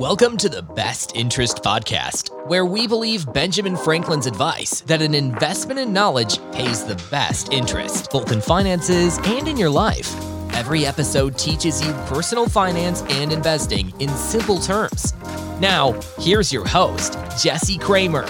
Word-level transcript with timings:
Welcome 0.00 0.38
to 0.38 0.48
the 0.48 0.62
Best 0.62 1.14
Interest 1.14 1.58
Podcast, 1.58 2.30
where 2.48 2.64
we 2.64 2.86
believe 2.86 3.30
Benjamin 3.34 3.76
Franklin's 3.76 4.24
advice 4.24 4.80
that 4.86 5.02
an 5.02 5.14
investment 5.14 5.78
in 5.78 5.92
knowledge 5.92 6.38
pays 6.52 6.82
the 6.82 6.94
best 7.10 7.52
interest, 7.52 8.10
both 8.10 8.32
in 8.32 8.40
finances 8.40 9.18
and 9.24 9.46
in 9.46 9.58
your 9.58 9.68
life. 9.68 10.10
Every 10.54 10.86
episode 10.86 11.36
teaches 11.36 11.86
you 11.86 11.92
personal 12.06 12.48
finance 12.48 13.02
and 13.10 13.30
investing 13.30 13.92
in 14.00 14.08
simple 14.08 14.58
terms. 14.58 15.12
Now, 15.60 15.92
here's 16.16 16.50
your 16.50 16.66
host, 16.66 17.18
Jesse 17.38 17.76
Cramer. 17.76 18.26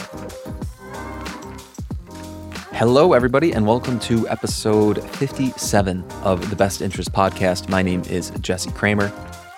Hello, 2.73 3.13
everybody, 3.13 3.53
and 3.53 3.65
welcome 3.65 4.01
to 4.01 4.27
episode 4.29 5.09
57 5.11 6.05
of 6.25 6.51
the 6.51 6.57
Best 6.57 6.83
Interest 6.83 7.13
Podcast. 7.13 7.69
My 7.69 7.81
name 7.81 8.03
is 8.11 8.31
Jesse 8.41 8.73
Cramer. 8.73 9.13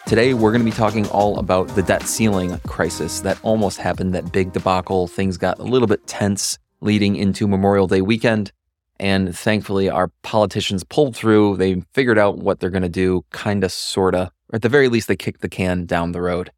Today, 0.07 0.35
we're 0.35 0.51
going 0.51 0.65
to 0.65 0.71
be 0.71 0.77
talking 0.77 1.09
all 1.09 1.39
about 1.39 1.69
the 1.69 1.83
debt 1.83 2.03
ceiling 2.03 2.59
crisis 2.67 3.21
that 3.21 3.39
almost 3.43 3.79
happened, 3.79 4.15
that 4.15 4.31
big 4.31 4.53
debacle. 4.53 5.07
Things 5.07 5.39
got 5.39 5.59
a 5.59 5.63
little 5.63 5.89
bit 5.89 6.07
tense 6.07 6.59
leading 6.81 7.17
into 7.17 7.49
Memorial 7.49 7.87
Day 7.87 8.03
weekend. 8.03 8.53
And 9.01 9.37
thankfully, 9.37 9.89
our 9.89 10.09
politicians 10.23 10.85
pulled 10.85 11.17
through. 11.17 11.57
They 11.57 11.83
figured 11.95 12.19
out 12.19 12.39
what 12.39 12.61
they're 12.61 12.69
going 12.69 12.83
to 12.83 12.89
do, 12.91 13.25
kind 13.31 13.65
of, 13.65 13.73
sort 13.73 14.15
of. 14.15 14.29
Or 14.53 14.57
at 14.57 14.63
the 14.63 14.69
very 14.69 14.89
least, 14.89 15.09
they 15.09 15.17
kicked 15.17 15.41
the 15.41 15.49
can 15.49 15.87
down 15.87 16.13
the 16.13 16.21
road. 16.21 16.51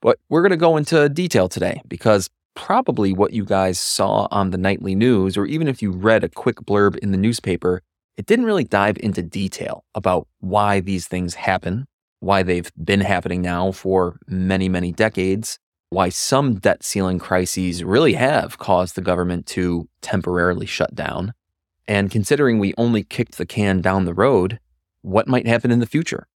But 0.00 0.18
we're 0.28 0.42
going 0.42 0.50
to 0.50 0.56
go 0.56 0.76
into 0.76 1.08
detail 1.08 1.48
today 1.48 1.80
because 1.88 2.30
probably 2.54 3.12
what 3.12 3.32
you 3.32 3.44
guys 3.44 3.80
saw 3.80 4.28
on 4.30 4.50
the 4.50 4.58
nightly 4.58 4.94
news, 4.94 5.36
or 5.36 5.46
even 5.46 5.66
if 5.66 5.82
you 5.82 5.90
read 5.90 6.22
a 6.22 6.28
quick 6.28 6.56
blurb 6.60 6.96
in 6.98 7.10
the 7.10 7.18
newspaper, 7.18 7.82
it 8.16 8.26
didn't 8.26 8.44
really 8.44 8.64
dive 8.64 8.98
into 8.98 9.22
detail 9.22 9.84
about 9.94 10.28
why 10.40 10.78
these 10.80 11.08
things 11.08 11.34
happen 11.34 11.86
why 12.22 12.44
they've 12.44 12.70
been 12.82 13.00
happening 13.00 13.42
now 13.42 13.72
for 13.72 14.16
many, 14.28 14.68
many 14.68 14.92
decades, 14.92 15.58
why 15.90 16.08
some 16.08 16.54
debt 16.54 16.84
ceiling 16.84 17.18
crises 17.18 17.82
really 17.82 18.14
have 18.14 18.58
caused 18.58 18.94
the 18.94 19.02
government 19.02 19.44
to 19.44 19.88
temporarily 20.02 20.64
shut 20.64 20.94
down, 20.94 21.34
and 21.88 22.12
considering 22.12 22.60
we 22.60 22.74
only 22.78 23.02
kicked 23.02 23.38
the 23.38 23.44
can 23.44 23.80
down 23.80 24.04
the 24.04 24.14
road, 24.14 24.60
what 25.02 25.26
might 25.26 25.48
happen 25.48 25.72
in 25.72 25.80
the 25.80 25.86
future. 25.86 26.28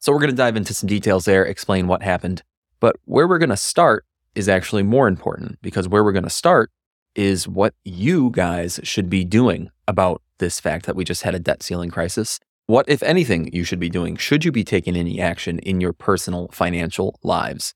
So, 0.00 0.12
we're 0.12 0.18
going 0.18 0.30
to 0.30 0.36
dive 0.36 0.56
into 0.56 0.74
some 0.74 0.88
details 0.88 1.24
there, 1.24 1.44
explain 1.44 1.86
what 1.86 2.02
happened. 2.02 2.42
But 2.80 2.96
where 3.04 3.28
we're 3.28 3.38
going 3.38 3.50
to 3.50 3.56
start 3.56 4.04
is 4.34 4.48
actually 4.48 4.82
more 4.82 5.06
important 5.06 5.58
because 5.62 5.88
where 5.88 6.02
we're 6.02 6.12
going 6.12 6.24
to 6.24 6.30
start 6.30 6.70
is 7.14 7.46
what 7.46 7.74
you 7.84 8.30
guys 8.30 8.80
should 8.82 9.08
be 9.08 9.24
doing 9.24 9.70
about 9.86 10.20
this 10.38 10.58
fact 10.58 10.84
that 10.86 10.96
we 10.96 11.04
just 11.04 11.22
had 11.22 11.34
a 11.34 11.38
debt 11.38 11.62
ceiling 11.62 11.90
crisis 11.90 12.40
what, 12.68 12.88
if 12.88 13.00
anything, 13.04 13.48
you 13.52 13.62
should 13.62 13.78
be 13.78 13.88
doing? 13.88 14.16
Should 14.16 14.44
you 14.44 14.50
be 14.50 14.64
taking 14.64 14.96
any 14.96 15.20
action 15.20 15.60
in 15.60 15.80
your 15.80 15.92
personal 15.92 16.48
financial 16.48 17.16
lives? 17.22 17.74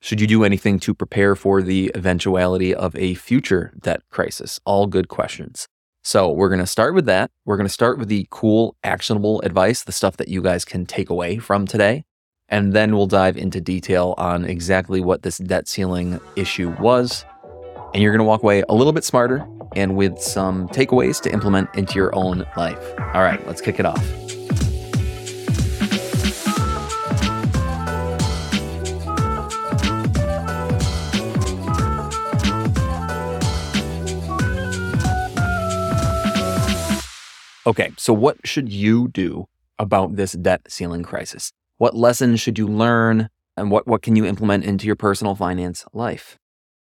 Should 0.00 0.18
you 0.18 0.26
do 0.26 0.44
anything 0.44 0.80
to 0.80 0.94
prepare 0.94 1.36
for 1.36 1.60
the 1.60 1.92
eventuality 1.94 2.74
of 2.74 2.96
a 2.96 3.14
future 3.14 3.74
debt 3.78 4.00
crisis? 4.10 4.58
All 4.64 4.86
good 4.86 5.08
questions. 5.08 5.68
So, 6.02 6.30
we're 6.30 6.48
going 6.48 6.60
to 6.60 6.66
start 6.66 6.94
with 6.94 7.04
that. 7.04 7.30
We're 7.44 7.58
going 7.58 7.66
to 7.66 7.72
start 7.72 7.98
with 7.98 8.08
the 8.08 8.26
cool, 8.30 8.74
actionable 8.82 9.42
advice, 9.42 9.82
the 9.82 9.92
stuff 9.92 10.16
that 10.16 10.28
you 10.28 10.40
guys 10.40 10.64
can 10.64 10.86
take 10.86 11.10
away 11.10 11.36
from 11.36 11.66
today. 11.66 12.04
And 12.48 12.72
then 12.72 12.96
we'll 12.96 13.06
dive 13.06 13.36
into 13.36 13.60
detail 13.60 14.14
on 14.16 14.46
exactly 14.46 15.02
what 15.02 15.22
this 15.22 15.36
debt 15.36 15.68
ceiling 15.68 16.18
issue 16.34 16.74
was. 16.80 17.26
And 17.92 18.02
you're 18.02 18.12
going 18.12 18.20
to 18.20 18.24
walk 18.24 18.42
away 18.42 18.64
a 18.70 18.74
little 18.74 18.94
bit 18.94 19.04
smarter 19.04 19.46
and 19.76 19.96
with 19.96 20.18
some 20.20 20.68
takeaways 20.68 21.20
to 21.22 21.32
implement 21.32 21.68
into 21.74 21.94
your 21.94 22.14
own 22.14 22.46
life. 22.56 22.78
All 23.14 23.22
right, 23.22 23.44
let's 23.46 23.60
kick 23.60 23.78
it 23.78 23.86
off. 23.86 24.04
Okay, 37.66 37.92
so 37.96 38.12
what 38.12 38.38
should 38.44 38.72
you 38.72 39.06
do 39.08 39.46
about 39.78 40.16
this 40.16 40.32
debt 40.32 40.62
ceiling 40.66 41.04
crisis? 41.04 41.52
What 41.76 41.94
lessons 41.94 42.40
should 42.40 42.58
you 42.58 42.66
learn 42.66 43.28
and 43.56 43.70
what, 43.70 43.86
what 43.86 44.02
can 44.02 44.16
you 44.16 44.24
implement 44.24 44.64
into 44.64 44.86
your 44.86 44.96
personal 44.96 45.34
finance 45.34 45.84
life? 45.92 46.36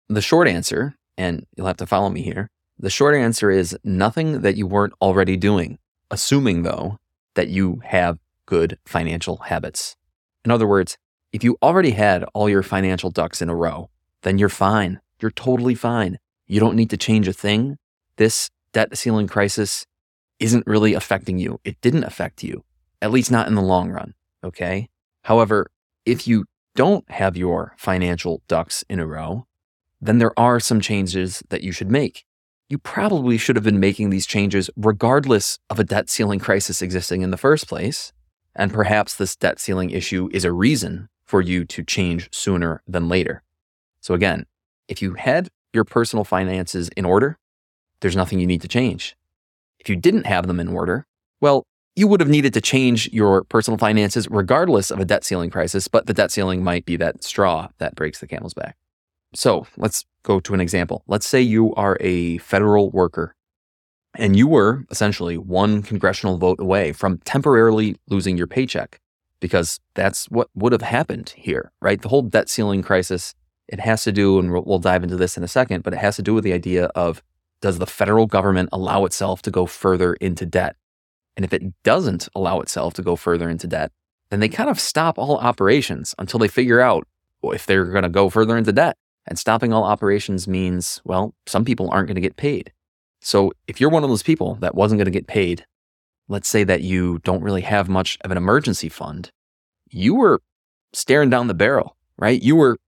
The 0.09 0.21
short 0.21 0.47
answer, 0.47 0.95
and 1.17 1.45
you'll 1.57 1.67
have 1.67 1.79
to 1.79 1.87
follow 1.87 2.09
me 2.11 2.23
here, 2.23 2.51
the 2.79 2.91
short 2.91 3.15
answer 3.15 3.51
is 3.51 3.77
nothing 3.85 4.43
that 4.43 4.57
you 4.57 4.67
weren't 4.67 4.93
already 5.01 5.37
doing, 5.37 5.79
assuming 6.11 6.63
though 6.63 6.99
that 7.35 7.49
you 7.49 7.81
have 7.85 8.19
good 8.45 8.79
financial 8.87 9.39
habits. 9.39 9.97
In 10.45 10.51
other 10.51 10.67
words, 10.67 10.97
if 11.33 11.43
you 11.43 11.57
already 11.63 11.91
had 11.91 12.25
all 12.35 12.49
your 12.49 12.63
financial 12.63 13.11
ducks 13.11 13.43
in 13.43 13.49
a 13.49 13.55
row, 13.55 13.91
then 14.23 14.39
you're 14.39 14.49
fine. 14.49 15.01
You're 15.21 15.31
totally 15.31 15.75
fine. 15.75 16.19
You 16.47 16.61
don't 16.61 16.77
need 16.77 16.91
to 16.91 16.97
change 16.97 17.27
a 17.29 17.33
thing. 17.33 17.79
This 18.17 18.51
debt 18.73 18.97
ceiling 18.97 19.27
crisis 19.27 19.87
isn't 20.39 20.67
really 20.67 20.95
affecting 20.95 21.39
you. 21.39 21.61
It 21.65 21.81
didn't 21.81 22.05
affect 22.05 22.43
you, 22.43 22.65
at 23.01 23.11
least 23.11 23.31
not 23.31 23.49
in 23.49 23.55
the 23.55 23.63
long 23.63 23.91
run. 23.91 24.15
Okay. 24.45 24.89
However, 25.25 25.71
if 26.05 26.29
you 26.29 26.45
don't 26.75 27.11
have 27.11 27.37
your 27.37 27.75
financial 27.79 28.43
ducks 28.49 28.85
in 28.89 29.01
a 29.01 29.07
row, 29.07 29.47
then 30.01 30.19
there 30.19 30.39
are 30.39 30.61
some 30.61 30.81
changes 30.81 31.43
that 31.49 31.63
you 31.63 31.73
should 31.73 31.91
make. 31.91 32.25
You 32.69 32.79
probably 32.79 33.39
should 33.39 33.55
have 33.55 33.65
been 33.65 33.79
making 33.79 34.11
these 34.11 34.27
changes 34.27 34.69
regardless 34.77 35.59
of 35.71 35.79
a 35.79 35.85
debt 35.85 36.11
ceiling 36.11 36.41
crisis 36.41 36.83
existing 36.83 37.23
in 37.23 37.31
the 37.31 37.37
first 37.37 37.69
place. 37.69 38.13
And 38.57 38.73
perhaps 38.73 39.15
this 39.15 39.37
debt 39.37 39.61
ceiling 39.61 39.91
issue 39.91 40.29
is 40.33 40.45
a 40.45 40.53
reason 40.53 41.09
for 41.25 41.41
you 41.41 41.65
to 41.67 41.85
change 41.85 42.29
sooner 42.33 42.83
than 42.89 43.09
later. 43.09 43.43
So, 44.01 44.15
again, 44.15 44.47
if 44.89 45.01
you 45.01 45.15
had 45.15 45.49
your 45.73 45.85
personal 45.85 46.25
finances 46.25 46.89
in 46.97 47.05
order, 47.05 47.39
there's 48.01 48.17
nothing 48.17 48.41
you 48.41 48.47
need 48.47 48.63
to 48.63 48.69
change. 48.69 49.17
If 49.79 49.89
you 49.89 49.95
didn't 49.95 50.27
have 50.27 50.47
them 50.47 50.59
in 50.59 50.69
order, 50.69 51.07
well, 51.41 51.65
you 51.95 52.09
would 52.09 52.21
have 52.21 52.29
needed 52.29 52.53
to 52.55 52.61
change 52.61 53.09
your 53.13 53.45
personal 53.45 53.79
finances 53.79 54.29
regardless 54.29 54.91
of 54.91 54.99
a 54.99 55.05
debt 55.05 55.25
ceiling 55.25 55.51
crisis, 55.51 55.87
but 55.87 56.07
the 56.07 56.15
debt 56.15 56.33
ceiling 56.33 56.65
might 56.65 56.85
be 56.85 56.97
that 56.97 57.23
straw 57.23 57.69
that 57.79 57.95
breaks 57.95 58.21
the 58.21 58.27
camel's 58.27 58.55
back. 58.55 58.77
So 59.37 59.67
let's 59.77 60.05
go 60.23 60.41
to 60.41 60.55
an 60.55 60.61
example. 60.61 61.05
Let's 61.07 61.27
say 61.27 61.41
you 61.41 61.75
are 61.75 61.99
a 62.01 62.39
federal 62.39 62.91
worker 62.91 63.35
and 64.15 64.35
you 64.35 64.49
were 64.49 64.85
essentially 64.91 65.37
one 65.37 65.83
congressional 65.83 66.39
vote 66.39 66.59
away 66.59 66.93
from 66.93 67.19
temporarily 67.19 67.97
losing 68.09 68.39
your 68.39 68.47
paycheck 68.47 68.99
because 69.41 69.79
that's 69.95 70.25
what 70.31 70.49
would 70.55 70.73
have 70.73 70.83
happened 70.83 71.35
here, 71.37 71.71
right? 71.83 72.01
The 72.01 72.09
whole 72.09 72.23
debt 72.23 72.49
ceiling 72.49 72.83
crisis, 72.83 73.35
it 73.69 73.81
has 73.81 74.05
to 74.05 74.13
do, 74.13 74.39
and 74.39 74.51
we'll 74.53 74.79
dive 74.79 75.03
into 75.03 75.17
this 75.17 75.37
in 75.37 75.45
a 75.45 75.49
second, 75.49 75.83
but 75.83 75.93
it 75.93 75.99
has 75.99 76.17
to 76.17 76.23
do 76.23 76.33
with 76.33 76.45
the 76.45 76.55
idea 76.55 76.87
of 76.95 77.23
does 77.61 77.79
the 77.79 77.87
federal 77.87 78.27
government 78.27 78.71
allow 78.73 79.05
itself 79.05 79.43
to 79.43 79.51
go 79.51 79.67
further 79.67 80.15
into 80.15 80.47
debt? 80.47 80.77
And 81.37 81.45
if 81.45 81.53
it 81.53 81.63
doesn't 81.83 82.29
allow 82.35 82.61
itself 82.61 82.95
to 82.95 83.03
go 83.03 83.17
further 83.17 83.51
into 83.51 83.67
debt, 83.67 83.93
then 84.31 84.41
they 84.41 84.49
kind 84.49 84.71
of 84.71 84.81
stop 84.81 85.19
all 85.19 85.37
operations 85.37 86.15
until 86.19 86.39
they 86.39 86.49
figure 86.49 86.81
out 86.81 87.07
if 87.43 87.67
they're 87.67 87.85
going 87.85 88.03
to 88.03 88.09
go 88.09 88.31
further 88.31 88.57
into 88.57 88.73
debt. 88.73 88.97
And 89.27 89.39
stopping 89.39 89.73
all 89.73 89.85
operations 89.85 90.47
means, 90.47 91.01
well, 91.05 91.35
some 91.47 91.65
people 91.65 91.91
aren't 91.91 92.07
going 92.07 92.17
to 92.17 92.21
get 92.21 92.37
paid. 92.37 92.73
So 93.21 93.53
if 93.67 93.81
you're 93.81 93.91
one 93.91 94.05
of 94.05 94.11
those 94.11 94.23
people 94.23 94.57
that 94.61 94.75
wasn't 94.75 94.99
going 94.99 95.07
to 95.07 95.11
get 95.11 95.27
paid, 95.27 95.67
let's 96.29 96.49
say 96.49 96.65
that 96.65 96.83
you 96.83 97.19
don't 97.25 97.43
really 97.43 97.63
have 97.63 97.89
much 97.89 98.19
of 98.23 98.31
an 98.31 98.37
emergency 98.37 98.89
fund, 98.89 99.31
you 99.91 100.15
were 100.15 100.41
staring 100.93 101.31
down 101.31 101.49
the 101.49 101.55
barrel, 101.55 101.97
right? 102.17 102.41
You 102.41 102.57
were 102.57 102.79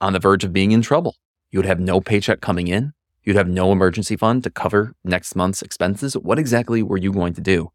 on 0.00 0.12
the 0.14 0.18
verge 0.18 0.44
of 0.44 0.52
being 0.52 0.72
in 0.72 0.82
trouble. 0.82 1.16
You 1.50 1.58
would 1.58 1.66
have 1.66 1.80
no 1.80 2.00
paycheck 2.00 2.40
coming 2.40 2.68
in. 2.68 2.92
You'd 3.22 3.36
have 3.36 3.48
no 3.48 3.70
emergency 3.70 4.16
fund 4.16 4.42
to 4.44 4.50
cover 4.50 4.94
next 5.04 5.36
month's 5.36 5.62
expenses. 5.62 6.14
What 6.16 6.38
exactly 6.38 6.82
were 6.82 6.96
you 6.96 7.12
going 7.12 7.34
to 7.34 7.40
do? 7.40 7.70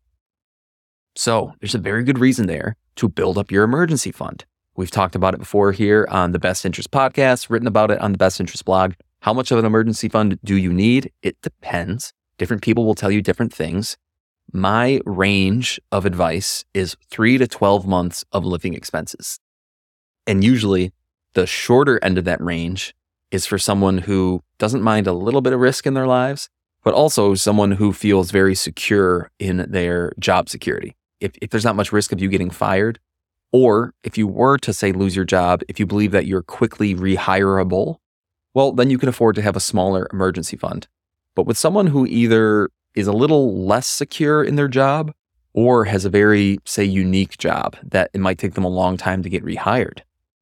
So 1.16 1.54
there's 1.60 1.76
a 1.76 1.80
very 1.80 2.04
good 2.04 2.20
reason 2.20 2.48
there 2.48 2.76
to 2.98 3.08
build 3.08 3.38
up 3.38 3.52
your 3.52 3.64
emergency 3.64 4.12
fund. 4.12 4.46
We've 4.78 4.92
talked 4.92 5.16
about 5.16 5.34
it 5.34 5.40
before 5.40 5.72
here 5.72 6.08
on 6.12 6.34
the 6.34 6.40
Best 6.40 6.64
Interest 6.64 6.92
podcast, 6.92 7.50
written 7.50 7.68
about 7.68 7.90
it 7.90 8.00
on 8.00 8.12
the 8.12 8.18
Best 8.20 8.40
Interest 8.40 8.64
blog. 8.64 8.94
How 9.22 9.34
much 9.34 9.50
of 9.50 9.58
an 9.58 9.66
emergency 9.66 10.08
fund 10.08 10.38
do 10.44 10.56
you 10.56 10.72
need? 10.72 11.12
It 11.24 11.36
depends. 11.42 12.14
Different 12.38 12.62
people 12.62 12.86
will 12.86 12.94
tell 12.94 13.10
you 13.10 13.24
different 13.24 13.52
things. 13.52 13.98
My 14.54 15.02
range 15.04 15.80
of 15.92 16.06
advice 16.06 16.64
is 16.76 16.96
three 17.10 17.40
to 17.40 17.48
12 17.48 17.88
months 17.88 18.24
of 18.32 18.46
living 18.46 18.76
expenses. 18.76 19.40
And 20.28 20.44
usually 20.44 20.94
the 21.34 21.48
shorter 21.48 22.00
end 22.04 22.20
of 22.20 22.26
that 22.26 22.40
range 22.40 22.94
is 23.32 23.48
for 23.48 23.58
someone 23.58 23.98
who 23.98 24.44
doesn't 24.60 24.84
mind 24.84 25.08
a 25.08 25.14
little 25.14 25.42
bit 25.42 25.54
of 25.54 25.60
risk 25.60 25.88
in 25.88 25.96
their 25.96 26.06
lives, 26.06 26.50
but 26.84 26.94
also 26.94 27.34
someone 27.34 27.72
who 27.72 27.92
feels 27.94 28.30
very 28.30 28.54
secure 28.54 29.32
in 29.40 29.66
their 29.72 30.14
job 30.20 30.50
security. 30.50 30.96
If, 31.20 31.32
if 31.42 31.50
there's 31.50 31.66
not 31.66 31.76
much 31.76 31.92
risk 31.92 32.12
of 32.12 32.22
you 32.22 32.30
getting 32.30 32.52
fired, 32.52 33.00
or 33.52 33.94
if 34.04 34.18
you 34.18 34.28
were 34.28 34.58
to 34.60 34.74
say 34.74 34.92
lose 34.92 35.16
your 35.16 35.26
job, 35.26 35.62
if 35.68 35.80
you 35.80 35.86
believe 35.86 36.12
that 36.12 36.26
you're 36.26 36.44
quickly 36.44 36.96
rehireable, 36.96 37.98
well, 38.54 38.72
then 38.72 38.90
you 38.90 38.98
can 38.98 39.10
afford 39.10 39.36
to 39.36 39.42
have 39.42 39.56
a 39.56 39.62
smaller 39.62 40.08
emergency 40.12 40.58
fund. 40.58 40.88
But 41.36 41.46
with 41.46 41.58
someone 41.58 41.88
who 41.88 42.06
either 42.08 42.70
is 42.96 43.08
a 43.08 43.14
little 43.14 43.66
less 43.66 43.86
secure 43.86 44.44
in 44.44 44.56
their 44.56 44.68
job 44.68 45.14
or 45.54 45.86
has 45.86 46.06
a 46.06 46.10
very, 46.10 46.58
say, 46.66 46.84
unique 46.84 47.38
job 47.38 47.78
that 47.84 48.10
it 48.14 48.20
might 48.20 48.40
take 48.40 48.56
them 48.56 48.64
a 48.64 48.70
long 48.70 48.98
time 48.98 49.24
to 49.24 49.30
get 49.30 49.46
rehired, 49.46 50.00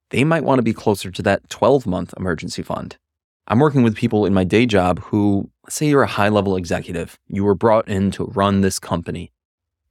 they 0.10 0.24
might 0.24 0.44
want 0.44 0.60
to 0.60 0.64
be 0.64 0.74
closer 0.74 1.12
to 1.12 1.22
that 1.24 1.50
12 1.50 1.86
month 1.86 2.14
emergency 2.18 2.62
fund. 2.62 2.98
I'm 3.48 3.60
working 3.60 3.84
with 3.84 3.96
people 3.96 4.26
in 4.26 4.34
my 4.34 4.44
day 4.44 4.66
job 4.66 5.00
who, 5.00 5.52
say 5.70 5.88
you're 5.88 6.04
a 6.04 6.08
high 6.08 6.30
level 6.30 6.56
executive, 6.56 7.20
you 7.28 7.44
were 7.44 7.56
brought 7.56 7.88
in 7.88 8.12
to 8.12 8.26
run 8.26 8.62
this 8.62 8.80
company. 8.80 9.32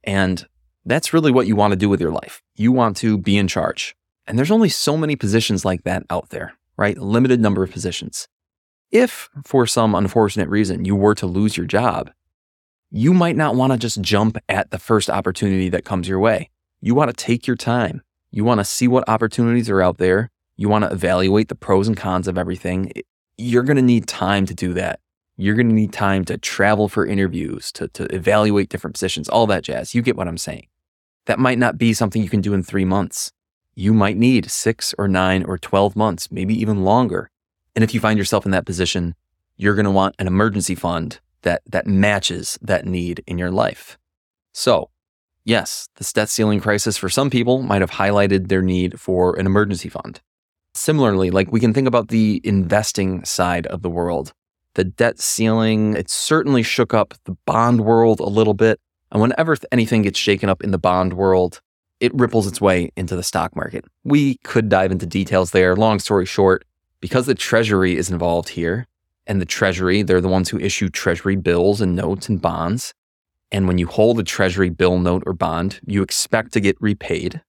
And 0.03 0.45
that's 0.85 1.13
really 1.13 1.31
what 1.31 1.47
you 1.47 1.55
want 1.55 1.71
to 1.71 1.77
do 1.77 1.89
with 1.89 1.99
your 1.99 2.11
life. 2.11 2.41
You 2.55 2.71
want 2.71 2.97
to 2.97 3.17
be 3.17 3.37
in 3.37 3.47
charge. 3.47 3.95
And 4.27 4.37
there's 4.37 4.51
only 4.51 4.69
so 4.69 4.97
many 4.97 5.15
positions 5.15 5.65
like 5.65 5.83
that 5.83 6.03
out 6.09 6.29
there, 6.29 6.53
right? 6.77 6.97
Limited 6.97 7.39
number 7.39 7.63
of 7.63 7.71
positions. 7.71 8.27
If, 8.91 9.29
for 9.43 9.67
some 9.67 9.95
unfortunate 9.95 10.49
reason, 10.49 10.85
you 10.85 10.95
were 10.95 11.15
to 11.15 11.27
lose 11.27 11.57
your 11.57 11.65
job, 11.65 12.11
you 12.91 13.13
might 13.13 13.35
not 13.35 13.55
want 13.55 13.73
to 13.73 13.77
just 13.77 14.01
jump 14.01 14.37
at 14.47 14.71
the 14.71 14.79
first 14.79 15.09
opportunity 15.09 15.69
that 15.69 15.85
comes 15.85 16.07
your 16.07 16.19
way. 16.19 16.49
You 16.81 16.95
want 16.95 17.09
to 17.09 17.25
take 17.25 17.47
your 17.47 17.55
time. 17.55 18.01
You 18.31 18.43
want 18.43 18.59
to 18.59 18.65
see 18.65 18.87
what 18.87 19.09
opportunities 19.09 19.69
are 19.69 19.81
out 19.81 19.97
there. 19.97 20.29
You 20.55 20.69
want 20.69 20.85
to 20.85 20.91
evaluate 20.91 21.49
the 21.49 21.55
pros 21.55 21.87
and 21.87 21.97
cons 21.97 22.27
of 22.27 22.37
everything. 22.37 22.91
You're 23.37 23.63
going 23.63 23.77
to 23.77 23.81
need 23.81 24.07
time 24.07 24.45
to 24.45 24.53
do 24.53 24.73
that. 24.73 24.99
You're 25.35 25.55
going 25.55 25.67
to 25.67 25.75
need 25.75 25.91
time 25.91 26.23
to 26.25 26.37
travel 26.37 26.87
for 26.87 27.05
interviews, 27.05 27.71
to, 27.73 27.89
to 27.89 28.05
evaluate 28.15 28.69
different 28.69 28.93
positions, 28.93 29.27
all 29.27 29.47
that 29.47 29.63
jazz. 29.63 29.93
You 29.93 30.01
get 30.01 30.15
what 30.15 30.27
I'm 30.27 30.37
saying. 30.37 30.67
That 31.25 31.39
might 31.39 31.57
not 31.57 31.77
be 31.77 31.93
something 31.93 32.21
you 32.21 32.29
can 32.29 32.41
do 32.41 32.53
in 32.53 32.63
three 32.63 32.85
months. 32.85 33.31
You 33.73 33.93
might 33.93 34.17
need 34.17 34.49
six 34.49 34.93
or 34.97 35.07
nine 35.07 35.43
or 35.43 35.57
12 35.57 35.95
months, 35.95 36.31
maybe 36.31 36.59
even 36.59 36.83
longer. 36.83 37.29
And 37.75 37.83
if 37.83 37.93
you 37.93 37.99
find 37.99 38.17
yourself 38.17 38.45
in 38.45 38.51
that 38.51 38.65
position, 38.65 39.15
you're 39.57 39.75
going 39.75 39.85
to 39.85 39.91
want 39.91 40.15
an 40.19 40.27
emergency 40.27 40.75
fund 40.75 41.19
that, 41.41 41.61
that 41.65 41.87
matches 41.87 42.57
that 42.61 42.85
need 42.85 43.23
in 43.27 43.37
your 43.37 43.51
life. 43.51 43.97
So, 44.53 44.89
yes, 45.43 45.89
the 45.95 46.09
debt 46.13 46.29
ceiling 46.29 46.59
crisis 46.59 46.97
for 46.97 47.09
some 47.09 47.29
people 47.29 47.61
might 47.61 47.81
have 47.81 47.91
highlighted 47.91 48.47
their 48.47 48.61
need 48.61 48.99
for 48.99 49.37
an 49.37 49.45
emergency 49.45 49.89
fund. 49.89 50.21
Similarly, 50.73 51.31
like 51.31 51.51
we 51.51 51.59
can 51.59 51.73
think 51.73 51.87
about 51.87 52.09
the 52.09 52.41
investing 52.43 53.23
side 53.25 53.67
of 53.67 53.81
the 53.81 53.89
world. 53.89 54.33
The 54.73 54.83
debt 54.83 55.19
ceiling, 55.19 55.95
it 55.95 56.09
certainly 56.09 56.63
shook 56.63 56.93
up 56.93 57.13
the 57.23 57.37
bond 57.45 57.81
world 57.81 58.19
a 58.19 58.25
little 58.25 58.53
bit. 58.53 58.79
And 59.11 59.21
whenever 59.21 59.55
anything 59.71 60.01
gets 60.01 60.19
shaken 60.19 60.49
up 60.49 60.63
in 60.63 60.71
the 60.71 60.77
bond 60.77 61.13
world, 61.13 61.61
it 61.99 62.13
ripples 62.13 62.47
its 62.47 62.59
way 62.59 62.91
into 62.95 63.15
the 63.15 63.23
stock 63.23 63.55
market. 63.55 63.85
We 64.03 64.35
could 64.43 64.69
dive 64.69 64.91
into 64.91 65.05
details 65.05 65.51
there. 65.51 65.75
Long 65.75 65.99
story 65.99 66.25
short, 66.25 66.65
because 66.99 67.25
the 67.25 67.35
Treasury 67.35 67.95
is 67.95 68.09
involved 68.09 68.49
here, 68.49 68.87
and 69.27 69.41
the 69.41 69.45
Treasury, 69.45 70.01
they're 70.01 70.21
the 70.21 70.27
ones 70.27 70.49
who 70.49 70.59
issue 70.59 70.89
Treasury 70.89 71.35
bills 71.35 71.81
and 71.81 71.95
notes 71.95 72.29
and 72.29 72.41
bonds. 72.41 72.93
And 73.51 73.67
when 73.67 73.77
you 73.77 73.87
hold 73.87 74.19
a 74.19 74.23
Treasury 74.23 74.69
bill, 74.69 74.99
note, 74.99 75.23
or 75.25 75.33
bond, 75.33 75.79
you 75.85 76.01
expect 76.01 76.51
to 76.53 76.59
get 76.59 76.75
repaid. 76.81 77.41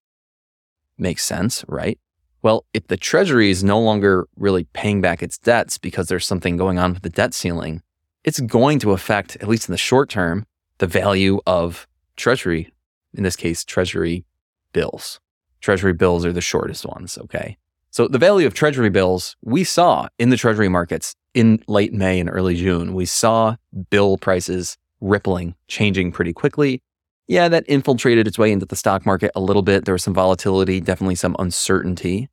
Makes 0.98 1.24
sense, 1.24 1.64
right? 1.68 1.98
Well, 2.42 2.64
if 2.72 2.86
the 2.86 2.96
Treasury 2.96 3.50
is 3.50 3.64
no 3.64 3.80
longer 3.80 4.28
really 4.36 4.64
paying 4.72 5.00
back 5.00 5.22
its 5.22 5.38
debts 5.38 5.78
because 5.78 6.06
there's 6.06 6.26
something 6.26 6.56
going 6.56 6.78
on 6.78 6.94
with 6.94 7.02
the 7.02 7.10
debt 7.10 7.34
ceiling, 7.34 7.82
it's 8.24 8.40
going 8.40 8.78
to 8.80 8.92
affect, 8.92 9.36
at 9.36 9.48
least 9.48 9.68
in 9.68 9.72
the 9.72 9.78
short 9.78 10.08
term, 10.08 10.46
the 10.78 10.86
value 10.86 11.40
of 11.46 11.86
Treasury, 12.16 12.72
in 13.14 13.22
this 13.22 13.36
case, 13.36 13.64
Treasury 13.64 14.24
bills. 14.72 15.20
Treasury 15.60 15.92
bills 15.92 16.24
are 16.24 16.32
the 16.32 16.40
shortest 16.40 16.84
ones, 16.84 17.18
okay? 17.18 17.56
So 17.96 18.08
the 18.08 18.18
value 18.18 18.46
of 18.46 18.52
treasury 18.52 18.90
bills 18.90 19.36
we 19.42 19.64
saw 19.64 20.08
in 20.18 20.28
the 20.28 20.36
treasury 20.36 20.68
markets 20.68 21.14
in 21.32 21.62
late 21.66 21.94
May 21.94 22.20
and 22.20 22.28
early 22.28 22.54
June. 22.54 22.92
We 22.92 23.06
saw 23.06 23.56
bill 23.88 24.18
prices 24.18 24.76
rippling, 25.00 25.54
changing 25.66 26.12
pretty 26.12 26.34
quickly. 26.34 26.82
Yeah, 27.26 27.48
that 27.48 27.64
infiltrated 27.66 28.26
its 28.28 28.38
way 28.38 28.52
into 28.52 28.66
the 28.66 28.76
stock 28.76 29.06
market 29.06 29.30
a 29.34 29.40
little 29.40 29.62
bit. 29.62 29.86
There 29.86 29.94
was 29.94 30.04
some 30.04 30.12
volatility, 30.12 30.78
definitely 30.78 31.14
some 31.14 31.34
uncertainty. 31.38 32.28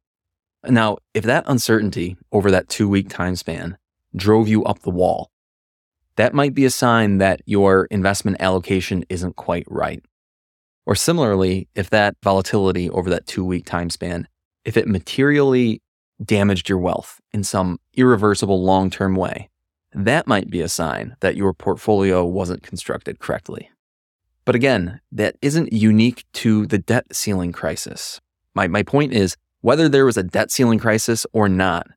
Now, 0.66 0.98
if 1.14 1.24
that 1.24 1.46
uncertainty 1.48 2.18
over 2.34 2.52
that 2.52 2.68
two 2.68 2.90
week 2.90 3.08
time 3.08 3.38
span 3.38 3.78
drove 4.14 4.50
you 4.50 4.66
up 4.66 4.80
the 4.80 4.90
wall, 4.90 5.32
that 6.16 6.34
might 6.34 6.54
be 6.54 6.66
a 6.66 6.70
sign 6.70 7.18
that 7.18 7.42
your 7.46 7.86
investment 7.86 8.38
allocation 8.40 9.04
isn't 9.10 9.36
quite 9.36 9.66
right. 9.68 10.04
Or 10.86 10.96
similarly, 10.96 11.70
if 11.76 11.90
that 11.90 12.16
volatility 12.22 12.90
over 12.90 13.10
that 13.10 13.26
two 13.26 13.46
week 13.46 13.66
time 13.66 13.90
span 13.90 14.28
if 14.66 14.78
it 14.78 14.88
materially 14.88 15.82
damaged 16.24 16.70
your 16.70 16.78
wealth 16.78 17.20
in 17.34 17.44
some 17.44 17.80
irreversible 17.96 18.64
long 18.64 18.90
term 18.90 19.16
way, 19.16 19.50
that 19.94 20.28
might 20.28 20.50
be 20.50 20.62
a 20.62 20.70
sign 20.70 21.16
that 21.20 21.36
your 21.36 21.54
portfolio 21.54 22.26
wasn't 22.26 22.64
constructed 22.64 23.20
correctly. 23.20 23.70
But 24.46 24.56
again, 24.56 25.00
that 25.12 25.36
isn't 25.42 25.74
unique 25.74 26.26
to 26.34 26.66
the 26.66 26.78
debt 26.78 27.06
ceiling 27.16 27.52
crisis. 27.52 28.20
My, 28.56 28.68
my 28.68 28.84
point 28.84 29.14
is 29.14 29.38
whether 29.62 29.88
there 29.88 30.06
was 30.06 30.18
a 30.18 30.24
debt 30.24 30.52
ceiling 30.52 30.80
crisis 30.80 31.26
or 31.32 31.48
not, 31.48 31.88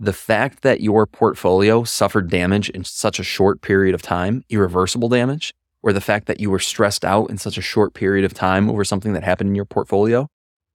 the 0.00 0.12
fact 0.12 0.62
that 0.62 0.80
your 0.80 1.06
portfolio 1.06 1.84
suffered 1.84 2.28
damage 2.28 2.68
in 2.70 2.84
such 2.84 3.18
a 3.18 3.24
short 3.24 3.62
period 3.62 3.94
of 3.94 4.02
time, 4.02 4.42
irreversible 4.50 5.08
damage, 5.08 5.54
or 5.82 5.92
the 5.92 6.00
fact 6.00 6.26
that 6.26 6.40
you 6.40 6.50
were 6.50 6.58
stressed 6.58 7.04
out 7.04 7.30
in 7.30 7.38
such 7.38 7.58
a 7.58 7.62
short 7.62 7.94
period 7.94 8.24
of 8.24 8.34
time 8.34 8.70
over 8.70 8.84
something 8.84 9.12
that 9.12 9.22
happened 9.22 9.48
in 9.48 9.54
your 9.54 9.64
portfolio, 9.64 10.28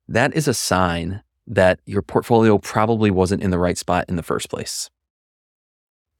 that 0.08 0.34
is 0.36 0.48
a 0.48 0.54
sign 0.54 1.22
that 1.48 1.80
your 1.86 2.02
portfolio 2.02 2.58
probably 2.58 3.12
wasn't 3.12 3.42
in 3.42 3.50
the 3.50 3.58
right 3.58 3.78
spot 3.78 4.06
in 4.08 4.16
the 4.16 4.24
first 4.24 4.50
place. 4.50 4.90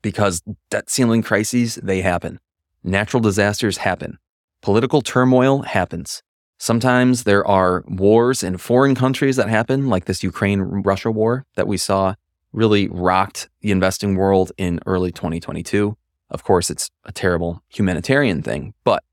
Because 0.02 0.42
debt 0.70 0.90
ceiling 0.90 1.22
crises, 1.22 1.76
they 1.76 2.02
happen. 2.02 2.40
Natural 2.84 3.22
disasters 3.22 3.78
happen. 3.78 4.18
Political 4.62 5.02
turmoil 5.02 5.62
happens. 5.62 6.24
Sometimes 6.58 7.24
there 7.24 7.46
are 7.46 7.84
wars 7.88 8.44
in 8.44 8.58
foreign 8.58 8.96
countries 8.96 9.36
that 9.38 9.50
happen, 9.50 9.88
like 9.88 10.06
this 10.06 10.24
Ukraine 10.24 10.62
Russia 10.62 11.12
war 11.12 11.46
that 11.56 11.68
we 11.68 11.78
saw 11.78 12.16
really 12.52 12.88
rocked 12.88 13.50
the 13.62 13.72
investing 13.72 14.16
world 14.16 14.52
in 14.58 14.80
early 14.86 15.12
2022. 15.12 15.96
Of 16.30 16.44
course, 16.44 16.70
it's 16.70 16.90
a 17.06 17.12
terrible 17.12 17.64
humanitarian 17.70 18.42
thing, 18.42 18.74
but 18.84 19.04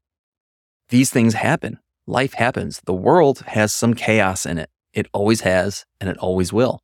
these 0.89 1.11
things 1.11 1.35
happen. 1.35 1.79
Life 2.07 2.35
happens. 2.35 2.81
The 2.85 2.95
world 2.95 3.41
has 3.47 3.73
some 3.73 3.95
chaos 3.95 4.47
in 4.47 4.59
it. 4.59 4.71
It 4.93 5.09
always 5.13 5.41
has 5.43 5.85
and 6.01 6.09
it 6.09 6.17
always 6.19 6.53
will. 6.53 6.81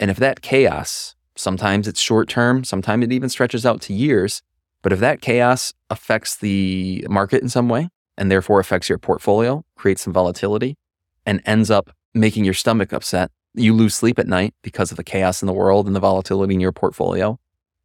And 0.00 0.10
if 0.10 0.16
that 0.18 0.42
chaos, 0.42 1.14
sometimes 1.36 1.88
it's 1.88 2.00
short 2.00 2.28
term, 2.28 2.64
sometimes 2.64 3.04
it 3.04 3.12
even 3.12 3.28
stretches 3.28 3.64
out 3.64 3.80
to 3.82 3.94
years, 3.94 4.42
but 4.82 4.92
if 4.92 5.00
that 5.00 5.20
chaos 5.20 5.72
affects 5.90 6.36
the 6.36 7.06
market 7.08 7.42
in 7.42 7.48
some 7.48 7.68
way 7.68 7.88
and 8.18 8.30
therefore 8.30 8.60
affects 8.60 8.88
your 8.88 8.98
portfolio, 8.98 9.64
creates 9.76 10.02
some 10.02 10.12
volatility, 10.12 10.76
and 11.24 11.42
ends 11.44 11.70
up 11.70 11.90
making 12.14 12.44
your 12.44 12.54
stomach 12.54 12.92
upset, 12.92 13.30
you 13.56 13.74
lose 13.74 13.94
sleep 13.94 14.18
at 14.18 14.26
night 14.26 14.54
because 14.62 14.90
of 14.90 14.96
the 14.96 15.04
chaos 15.04 15.42
in 15.42 15.46
the 15.46 15.52
world 15.52 15.86
and 15.86 15.96
the 15.96 16.00
volatility 16.00 16.54
in 16.54 16.60
your 16.60 16.72
portfolio, 16.72 17.38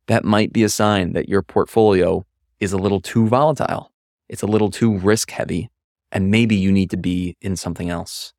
that 0.07 0.25
might 0.25 0.51
be 0.51 0.63
a 0.63 0.69
sign 0.69 1.13
that 1.13 1.29
your 1.29 1.41
portfolio 1.41 2.25
is 2.59 2.73
a 2.73 2.77
little 2.77 3.01
too 3.01 3.27
volatile. 3.27 3.91
It's 4.29 4.41
a 4.41 4.47
little 4.47 4.69
too 4.69 4.97
risk 4.97 5.31
heavy, 5.31 5.69
and 6.11 6.31
maybe 6.31 6.55
you 6.55 6.71
need 6.71 6.89
to 6.91 6.97
be 6.97 7.35
in 7.41 7.55
something 7.55 7.89
else 7.89 8.33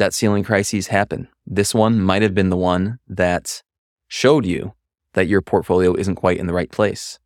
debt 0.00 0.14
ceiling 0.14 0.42
crises 0.42 0.86
happen. 0.86 1.28
This 1.46 1.74
one 1.74 2.00
might 2.00 2.22
have 2.22 2.34
been 2.34 2.48
the 2.48 2.56
one 2.56 2.98
that 3.06 3.62
showed 4.08 4.46
you 4.46 4.72
that 5.12 5.28
your 5.28 5.42
portfolio 5.42 5.94
isn't 5.94 6.14
quite 6.14 6.38
in 6.38 6.46
the 6.46 6.54
right 6.54 6.70
place. 6.70 7.18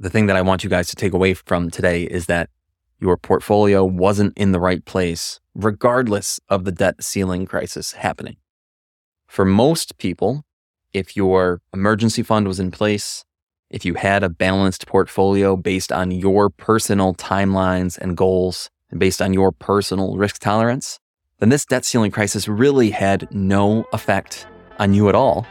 The 0.00 0.10
thing 0.10 0.26
that 0.26 0.34
I 0.34 0.42
want 0.42 0.64
you 0.64 0.68
guys 0.68 0.88
to 0.88 0.96
take 0.96 1.12
away 1.12 1.34
from 1.34 1.70
today 1.70 2.02
is 2.02 2.26
that 2.26 2.50
your 2.98 3.16
portfolio 3.16 3.84
wasn't 3.84 4.36
in 4.36 4.50
the 4.50 4.58
right 4.58 4.84
place, 4.84 5.38
regardless 5.54 6.40
of 6.48 6.64
the 6.64 6.72
debt 6.72 6.96
ceiling 7.00 7.46
crisis 7.46 7.92
happening. 7.92 8.38
For 9.26 9.44
most 9.44 9.98
people, 9.98 10.44
if 10.92 11.16
your 11.16 11.60
emergency 11.74 12.22
fund 12.22 12.46
was 12.46 12.60
in 12.60 12.70
place, 12.70 13.24
if 13.70 13.84
you 13.84 13.94
had 13.94 14.22
a 14.22 14.28
balanced 14.28 14.86
portfolio 14.86 15.56
based 15.56 15.92
on 15.92 16.10
your 16.10 16.48
personal 16.48 17.14
timelines 17.14 17.98
and 17.98 18.16
goals 18.16 18.70
and 18.90 19.00
based 19.00 19.20
on 19.20 19.34
your 19.34 19.52
personal 19.52 20.16
risk 20.16 20.38
tolerance, 20.38 21.00
then 21.38 21.48
this 21.48 21.66
debt 21.66 21.84
ceiling 21.84 22.10
crisis 22.10 22.48
really 22.48 22.90
had 22.90 23.28
no 23.34 23.84
effect 23.92 24.46
on 24.78 24.94
you 24.94 25.08
at 25.08 25.14
all, 25.14 25.46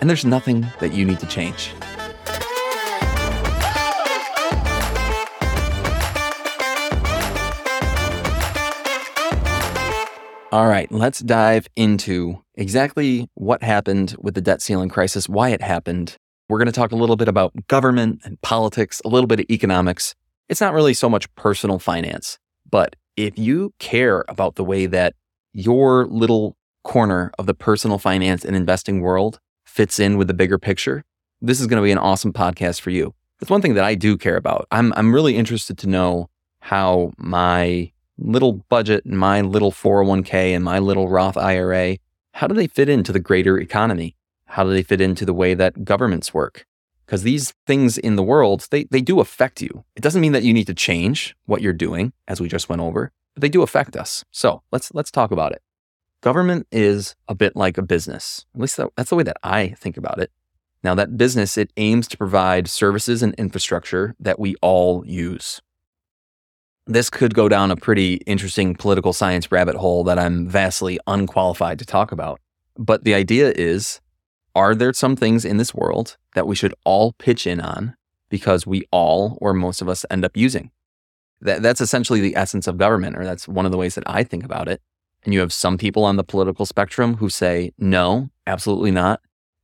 and 0.00 0.08
there's 0.08 0.24
nothing 0.24 0.66
that 0.80 0.92
you 0.92 1.04
need 1.04 1.20
to 1.20 1.26
change. 1.26 1.70
All 10.54 10.68
right, 10.68 10.88
let's 10.92 11.18
dive 11.18 11.66
into 11.74 12.40
exactly 12.54 13.28
what 13.34 13.64
happened 13.64 14.14
with 14.20 14.34
the 14.34 14.40
debt 14.40 14.62
ceiling 14.62 14.88
crisis, 14.88 15.28
why 15.28 15.48
it 15.48 15.60
happened. 15.60 16.16
We're 16.48 16.58
going 16.58 16.66
to 16.66 16.72
talk 16.72 16.92
a 16.92 16.94
little 16.94 17.16
bit 17.16 17.26
about 17.26 17.52
government 17.66 18.20
and 18.22 18.40
politics, 18.40 19.02
a 19.04 19.08
little 19.08 19.26
bit 19.26 19.40
of 19.40 19.46
economics. 19.50 20.14
It's 20.48 20.60
not 20.60 20.72
really 20.72 20.94
so 20.94 21.10
much 21.10 21.34
personal 21.34 21.80
finance, 21.80 22.38
but 22.70 22.94
if 23.16 23.36
you 23.36 23.74
care 23.80 24.24
about 24.28 24.54
the 24.54 24.62
way 24.62 24.86
that 24.86 25.14
your 25.52 26.06
little 26.06 26.56
corner 26.84 27.32
of 27.36 27.46
the 27.46 27.54
personal 27.54 27.98
finance 27.98 28.44
and 28.44 28.54
investing 28.54 29.00
world 29.00 29.40
fits 29.66 29.98
in 29.98 30.18
with 30.18 30.28
the 30.28 30.34
bigger 30.34 30.60
picture, 30.60 31.02
this 31.40 31.60
is 31.60 31.66
going 31.66 31.82
to 31.82 31.84
be 31.84 31.90
an 31.90 31.98
awesome 31.98 32.32
podcast 32.32 32.80
for 32.80 32.90
you. 32.90 33.12
That's 33.40 33.50
one 33.50 33.60
thing 33.60 33.74
that 33.74 33.84
I 33.84 33.96
do 33.96 34.16
care 34.16 34.36
about. 34.36 34.68
I'm, 34.70 34.92
I'm 34.96 35.12
really 35.12 35.36
interested 35.36 35.78
to 35.78 35.88
know 35.88 36.30
how 36.60 37.10
my 37.18 37.90
little 38.18 38.64
budget 38.68 39.04
and 39.04 39.18
my 39.18 39.40
little 39.40 39.72
401k 39.72 40.54
and 40.54 40.64
my 40.64 40.78
little 40.78 41.08
Roth 41.08 41.36
IRA, 41.36 41.98
how 42.32 42.46
do 42.46 42.54
they 42.54 42.66
fit 42.66 42.88
into 42.88 43.12
the 43.12 43.20
greater 43.20 43.58
economy? 43.58 44.16
How 44.46 44.64
do 44.64 44.70
they 44.70 44.82
fit 44.82 45.00
into 45.00 45.24
the 45.24 45.34
way 45.34 45.54
that 45.54 45.84
governments 45.84 46.34
work? 46.34 46.66
Because 47.06 47.22
these 47.22 47.52
things 47.66 47.98
in 47.98 48.16
the 48.16 48.22
world, 48.22 48.66
they, 48.70 48.84
they 48.84 49.00
do 49.00 49.20
affect 49.20 49.60
you. 49.60 49.84
It 49.94 50.02
doesn't 50.02 50.20
mean 50.20 50.32
that 50.32 50.42
you 50.42 50.54
need 50.54 50.66
to 50.68 50.74
change 50.74 51.36
what 51.46 51.60
you're 51.60 51.72
doing, 51.72 52.12
as 52.26 52.40
we 52.40 52.48
just 52.48 52.68
went 52.68 52.80
over, 52.80 53.12
but 53.34 53.42
they 53.42 53.48
do 53.48 53.62
affect 53.62 53.96
us. 53.96 54.24
So 54.30 54.62
let's 54.72 54.92
let's 54.94 55.10
talk 55.10 55.30
about 55.30 55.52
it. 55.52 55.62
Government 56.22 56.66
is 56.72 57.14
a 57.28 57.34
bit 57.34 57.54
like 57.54 57.76
a 57.76 57.82
business. 57.82 58.46
At 58.54 58.60
least 58.60 58.80
that's 58.96 59.10
the 59.10 59.16
way 59.16 59.24
that 59.24 59.36
I 59.42 59.68
think 59.78 59.98
about 59.98 60.18
it. 60.18 60.30
Now, 60.82 60.94
that 60.94 61.16
business, 61.16 61.56
it 61.56 61.72
aims 61.78 62.06
to 62.08 62.18
provide 62.18 62.68
services 62.68 63.22
and 63.22 63.34
infrastructure 63.34 64.14
that 64.20 64.38
we 64.38 64.54
all 64.60 65.02
use. 65.06 65.62
This 66.86 67.08
could 67.08 67.34
go 67.34 67.48
down 67.48 67.70
a 67.70 67.76
pretty 67.76 68.14
interesting 68.26 68.74
political 68.74 69.14
science 69.14 69.50
rabbit 69.50 69.76
hole 69.76 70.04
that 70.04 70.18
I'm 70.18 70.46
vastly 70.46 70.98
unqualified 71.06 71.78
to 71.78 71.86
talk 71.86 72.12
about. 72.12 72.40
But 72.76 73.04
the 73.04 73.14
idea 73.14 73.52
is 73.56 74.00
are 74.54 74.74
there 74.74 74.92
some 74.92 75.16
things 75.16 75.44
in 75.44 75.56
this 75.56 75.74
world 75.74 76.16
that 76.34 76.46
we 76.46 76.54
should 76.54 76.74
all 76.84 77.12
pitch 77.12 77.46
in 77.46 77.60
on 77.60 77.96
because 78.28 78.66
we 78.66 78.84
all 78.90 79.38
or 79.40 79.54
most 79.54 79.80
of 79.80 79.88
us 79.88 80.04
end 80.10 80.24
up 80.24 80.36
using? 80.36 80.70
That, 81.40 81.62
that's 81.62 81.80
essentially 81.80 82.20
the 82.20 82.36
essence 82.36 82.66
of 82.66 82.78
government, 82.78 83.16
or 83.16 83.24
that's 83.24 83.48
one 83.48 83.66
of 83.66 83.72
the 83.72 83.78
ways 83.78 83.94
that 83.96 84.04
I 84.06 84.22
think 84.22 84.44
about 84.44 84.68
it. 84.68 84.80
And 85.24 85.32
you 85.32 85.40
have 85.40 85.52
some 85.52 85.78
people 85.78 86.04
on 86.04 86.16
the 86.16 86.24
political 86.24 86.66
spectrum 86.66 87.16
who 87.16 87.28
say, 87.28 87.72
no, 87.78 88.30
absolutely 88.46 88.90
not. 88.90 89.20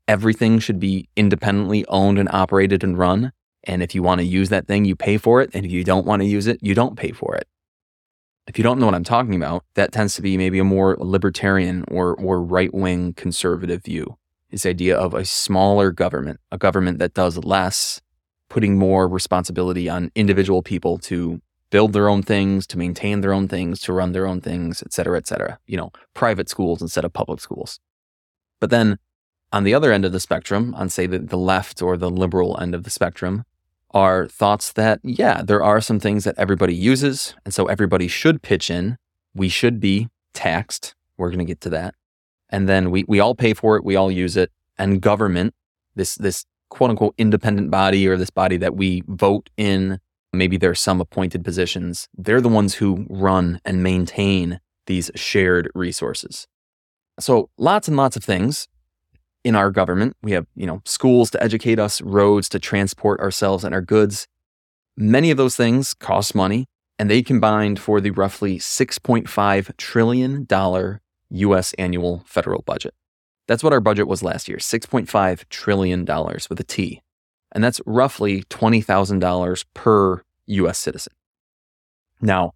Everything 0.09 0.59
should 0.59 0.81
be 0.81 1.09
independently 1.17 1.85
owned 1.87 2.19
and 2.19 2.29
operated 2.33 2.83
and 2.83 2.99
run. 2.99 3.33
And 3.64 3.83
if 3.83 3.95
you 3.95 4.02
want 4.02 4.21
to 4.21 4.26
use 4.26 4.49
that 4.49 4.67
thing, 4.67 4.85
you 4.85 4.97
pay 4.97 5.19
for 5.19 5.40
it. 5.43 5.50
And 5.55 5.67
if 5.67 5.73
you 5.73 5.85
don't 5.85 6.07
want 6.07 6.23
to 6.23 6.26
use 6.26 6.47
it, 6.47 6.59
you 6.62 6.75
don't 6.75 6.97
pay 6.97 7.12
for 7.12 7.35
it. 7.37 7.47
If 8.47 8.59
you 8.59 8.64
don't 8.64 8.81
know 8.81 8.87
what 8.87 8.95
I'm 8.95 9.05
talking 9.05 9.35
about, 9.35 9.64
that 9.75 9.93
tends 9.93 10.14
to 10.17 10.23
be 10.23 10.37
maybe 10.37 10.59
a 10.59 10.64
more 10.64 10.97
libertarian 10.99 11.85
or, 11.88 12.14
or 12.14 12.43
right 12.43 12.73
wing 12.75 13.12
conservative 13.12 13.85
view. 13.85 14.17
This 14.50 14.67
idea 14.67 14.97
of 14.97 15.14
a 15.14 15.25
smaller 15.25 15.93
government, 15.93 16.40
a 16.50 16.59
government 16.59 16.99
that 16.99 17.14
does 17.14 17.37
less, 17.45 18.00
putting 18.49 18.76
more 18.76 19.07
responsibility 19.07 19.88
on 19.88 20.11
individual 20.17 20.62
people 20.62 20.99
to 20.99 21.40
build 21.71 21.93
their 21.93 22.09
own 22.09 22.23
things, 22.23 22.67
to 22.67 22.79
maintain 22.79 23.21
their 23.21 23.33
own 23.33 23.47
things, 23.47 23.79
to 23.83 23.93
run 23.93 24.11
their 24.11 24.26
own 24.26 24.40
things, 24.40 24.83
et 24.83 24.93
cetera, 24.93 25.17
et 25.17 25.29
cetera. 25.29 25.59
You 25.67 25.76
know, 25.76 25.93
private 26.14 26.49
schools 26.49 26.83
instead 26.83 27.05
of 27.05 27.12
public 27.12 27.40
schools. 27.40 27.79
But 28.59 28.71
then 28.71 28.99
on 29.52 29.62
the 29.62 29.75
other 29.75 29.93
end 29.93 30.05
of 30.05 30.11
the 30.11 30.19
spectrum, 30.19 30.75
on 30.75 30.88
say 30.88 31.07
the, 31.07 31.21
the 31.21 31.38
left 31.38 31.81
or 31.81 31.97
the 31.97 32.11
liberal 32.11 32.59
end 32.61 32.75
of 32.75 32.83
the 32.83 32.90
spectrum, 32.90 33.45
are 33.93 34.27
thoughts 34.29 34.73
that, 34.73 35.01
yeah, 35.03 35.43
there 35.43 35.63
are 35.63 35.81
some 35.81 36.01
things 36.01 36.25
that 36.25 36.35
everybody 36.39 36.75
uses. 36.75 37.35
And 37.45 37.53
so 37.53 37.67
everybody 37.67 38.09
should 38.09 38.43
pitch 38.43 38.71
in. 38.71 38.97
We 39.35 39.49
should 39.49 39.81
be 39.81 40.09
taxed. 40.33 40.95
We're 41.17 41.29
going 41.29 41.41
to 41.41 41.45
get 41.45 41.61
to 41.63 41.71
that. 41.71 41.95
And 42.49 42.69
then 42.69 42.91
we, 42.91 43.05
we 43.07 43.21
all 43.21 43.35
pay 43.35 43.55
for 43.55 43.77
it. 43.77 43.85
We 43.85 43.97
all 43.97 44.11
use 44.11 44.37
it. 44.37 44.51
And 44.79 45.01
government, 45.01 45.55
this, 45.95 46.15
this 46.17 46.45
quote 46.69 46.91
unquote 46.91 47.15
independent 47.19 47.71
body 47.71 48.07
or 48.09 48.17
this 48.17 48.31
body 48.31 48.57
that 48.59 48.77
we 48.77 49.03
vote 49.07 49.51
in, 49.57 49.99
maybe 50.33 50.57
there 50.57 50.71
are 50.71 50.75
some 50.75 51.01
appointed 51.01 51.45
positions. 51.45 52.09
They're 52.17 52.41
the 52.41 52.49
ones 52.49 52.75
who 52.75 53.07
run 53.09 53.61
and 53.65 53.83
maintain 53.83 54.61
these 54.87 55.11
shared 55.15 55.71
resources. 55.75 56.47
So 57.19 57.51
lots 57.59 57.87
and 57.87 57.97
lots 57.97 58.17
of 58.17 58.25
things 58.25 58.69
in 59.45 59.55
our 59.55 59.71
government. 59.71 60.17
We 60.23 60.33
have, 60.33 60.47
you 60.55 60.67
know, 60.67 60.83
schools 60.85 61.31
to 61.31 61.43
educate 61.43 61.79
us, 61.79 62.01
roads 62.01 62.49
to 62.51 62.59
transport 62.59 63.21
ourselves 63.21 63.65
and 63.65 63.75
our 63.75 63.81
goods. 63.81 64.27
Many 64.97 65.31
of 65.31 65.37
those 65.37 65.57
things 65.57 65.95
cost 65.95 66.35
money, 66.35 66.67
and 66.99 67.11
they 67.11 67.23
combined 67.23 67.79
for 67.79 68.01
the 68.01 68.11
roughly 68.11 68.59
$6.5 68.59 69.77
trillion 69.77 70.47
US 71.31 71.73
annual 71.75 72.23
federal 72.27 72.63
budget. 72.63 72.95
That's 73.47 73.65
what 73.65 73.73
our 73.73 73.81
budget 73.81 74.07
was 74.07 74.23
last 74.23 74.49
year 74.49 74.59
$6.5 74.59 75.49
trillion 75.49 76.05
with 76.05 76.61
a 76.61 76.65
T. 76.65 77.03
And 77.53 77.65
that's 77.65 77.81
roughly 77.85 78.45
$20,000 78.45 79.65
per 79.75 80.23
US 80.47 80.79
citizen. 80.79 81.13
Now, 82.21 82.53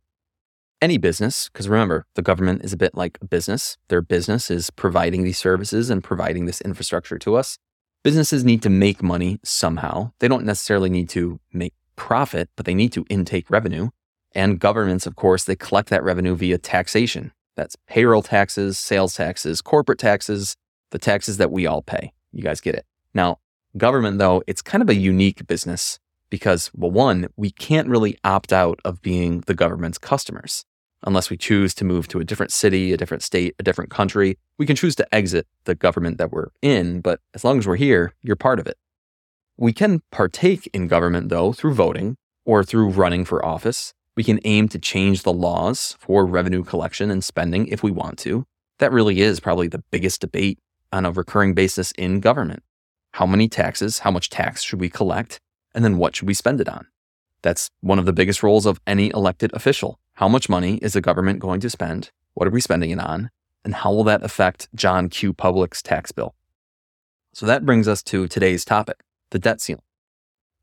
any 0.80 0.98
business, 0.98 1.48
because 1.48 1.68
remember, 1.68 2.06
the 2.14 2.22
government 2.22 2.64
is 2.64 2.72
a 2.72 2.76
bit 2.76 2.94
like 2.94 3.18
a 3.20 3.26
business. 3.26 3.76
Their 3.88 4.02
business 4.02 4.50
is 4.50 4.70
providing 4.70 5.24
these 5.24 5.38
services 5.38 5.90
and 5.90 6.04
providing 6.04 6.46
this 6.46 6.60
infrastructure 6.60 7.18
to 7.18 7.36
us. 7.36 7.58
Businesses 8.02 8.44
need 8.44 8.62
to 8.62 8.70
make 8.70 9.02
money 9.02 9.40
somehow. 9.42 10.12
They 10.18 10.28
don't 10.28 10.44
necessarily 10.44 10.90
need 10.90 11.08
to 11.10 11.40
make 11.52 11.72
profit, 11.96 12.50
but 12.56 12.66
they 12.66 12.74
need 12.74 12.92
to 12.92 13.06
intake 13.08 13.50
revenue. 13.50 13.88
And 14.32 14.60
governments, 14.60 15.06
of 15.06 15.16
course, 15.16 15.44
they 15.44 15.56
collect 15.56 15.88
that 15.90 16.02
revenue 16.02 16.34
via 16.34 16.58
taxation. 16.58 17.32
That's 17.56 17.76
payroll 17.86 18.22
taxes, 18.22 18.78
sales 18.78 19.14
taxes, 19.14 19.62
corporate 19.62 19.98
taxes, 19.98 20.56
the 20.90 20.98
taxes 20.98 21.38
that 21.38 21.50
we 21.50 21.66
all 21.66 21.82
pay. 21.82 22.12
You 22.32 22.42
guys 22.42 22.60
get 22.60 22.74
it. 22.74 22.84
Now, 23.14 23.38
government, 23.76 24.18
though, 24.18 24.42
it's 24.46 24.60
kind 24.60 24.82
of 24.82 24.88
a 24.88 24.94
unique 24.94 25.46
business 25.46 25.98
because, 26.30 26.70
well, 26.74 26.90
one, 26.90 27.28
we 27.36 27.50
can't 27.50 27.88
really 27.88 28.18
opt 28.24 28.52
out 28.52 28.80
of 28.84 29.02
being 29.02 29.40
the 29.46 29.54
government's 29.54 29.98
customers 29.98 30.64
unless 31.06 31.30
we 31.30 31.36
choose 31.36 31.74
to 31.74 31.84
move 31.84 32.08
to 32.08 32.18
a 32.18 32.24
different 32.24 32.52
city, 32.52 32.92
a 32.92 32.96
different 32.96 33.22
state, 33.22 33.54
a 33.58 33.62
different 33.62 33.90
country. 33.90 34.38
We 34.58 34.66
can 34.66 34.76
choose 34.76 34.96
to 34.96 35.14
exit 35.14 35.46
the 35.64 35.74
government 35.74 36.18
that 36.18 36.32
we're 36.32 36.48
in, 36.62 37.00
but 37.00 37.20
as 37.34 37.44
long 37.44 37.58
as 37.58 37.66
we're 37.66 37.76
here, 37.76 38.14
you're 38.22 38.36
part 38.36 38.58
of 38.58 38.66
it. 38.66 38.78
We 39.56 39.72
can 39.72 40.00
partake 40.10 40.68
in 40.72 40.88
government, 40.88 41.28
though, 41.28 41.52
through 41.52 41.74
voting 41.74 42.16
or 42.44 42.64
through 42.64 42.88
running 42.88 43.24
for 43.24 43.44
office. 43.44 43.92
We 44.16 44.24
can 44.24 44.40
aim 44.44 44.68
to 44.68 44.78
change 44.78 45.22
the 45.22 45.32
laws 45.32 45.96
for 46.00 46.24
revenue 46.24 46.64
collection 46.64 47.10
and 47.10 47.22
spending 47.22 47.68
if 47.68 47.82
we 47.82 47.90
want 47.90 48.18
to. 48.20 48.46
That 48.78 48.92
really 48.92 49.20
is 49.20 49.40
probably 49.40 49.68
the 49.68 49.84
biggest 49.90 50.20
debate 50.20 50.58
on 50.92 51.04
a 51.04 51.12
recurring 51.12 51.54
basis 51.54 51.92
in 51.92 52.20
government. 52.20 52.62
How 53.12 53.26
many 53.26 53.48
taxes, 53.48 54.00
how 54.00 54.10
much 54.10 54.30
tax 54.30 54.62
should 54.62 54.80
we 54.80 54.88
collect, 54.88 55.40
and 55.74 55.84
then 55.84 55.98
what 55.98 56.16
should 56.16 56.28
we 56.28 56.34
spend 56.34 56.60
it 56.60 56.68
on? 56.68 56.86
That's 57.42 57.70
one 57.80 57.98
of 57.98 58.06
the 58.06 58.12
biggest 58.12 58.42
roles 58.42 58.64
of 58.64 58.80
any 58.86 59.10
elected 59.10 59.52
official. 59.52 59.98
How 60.14 60.28
much 60.28 60.48
money 60.48 60.76
is 60.76 60.94
the 60.94 61.00
government 61.00 61.40
going 61.40 61.60
to 61.60 61.70
spend? 61.70 62.10
What 62.34 62.46
are 62.46 62.52
we 62.52 62.60
spending 62.60 62.90
it 62.90 63.00
on? 63.00 63.30
And 63.64 63.74
how 63.74 63.92
will 63.92 64.04
that 64.04 64.22
affect 64.22 64.68
John 64.74 65.08
Q. 65.08 65.32
Public's 65.32 65.82
tax 65.82 66.12
bill? 66.12 66.34
So 67.32 67.46
that 67.46 67.66
brings 67.66 67.88
us 67.88 68.02
to 68.04 68.28
today's 68.28 68.64
topic 68.64 69.02
the 69.30 69.38
debt 69.38 69.60
ceiling. 69.60 69.82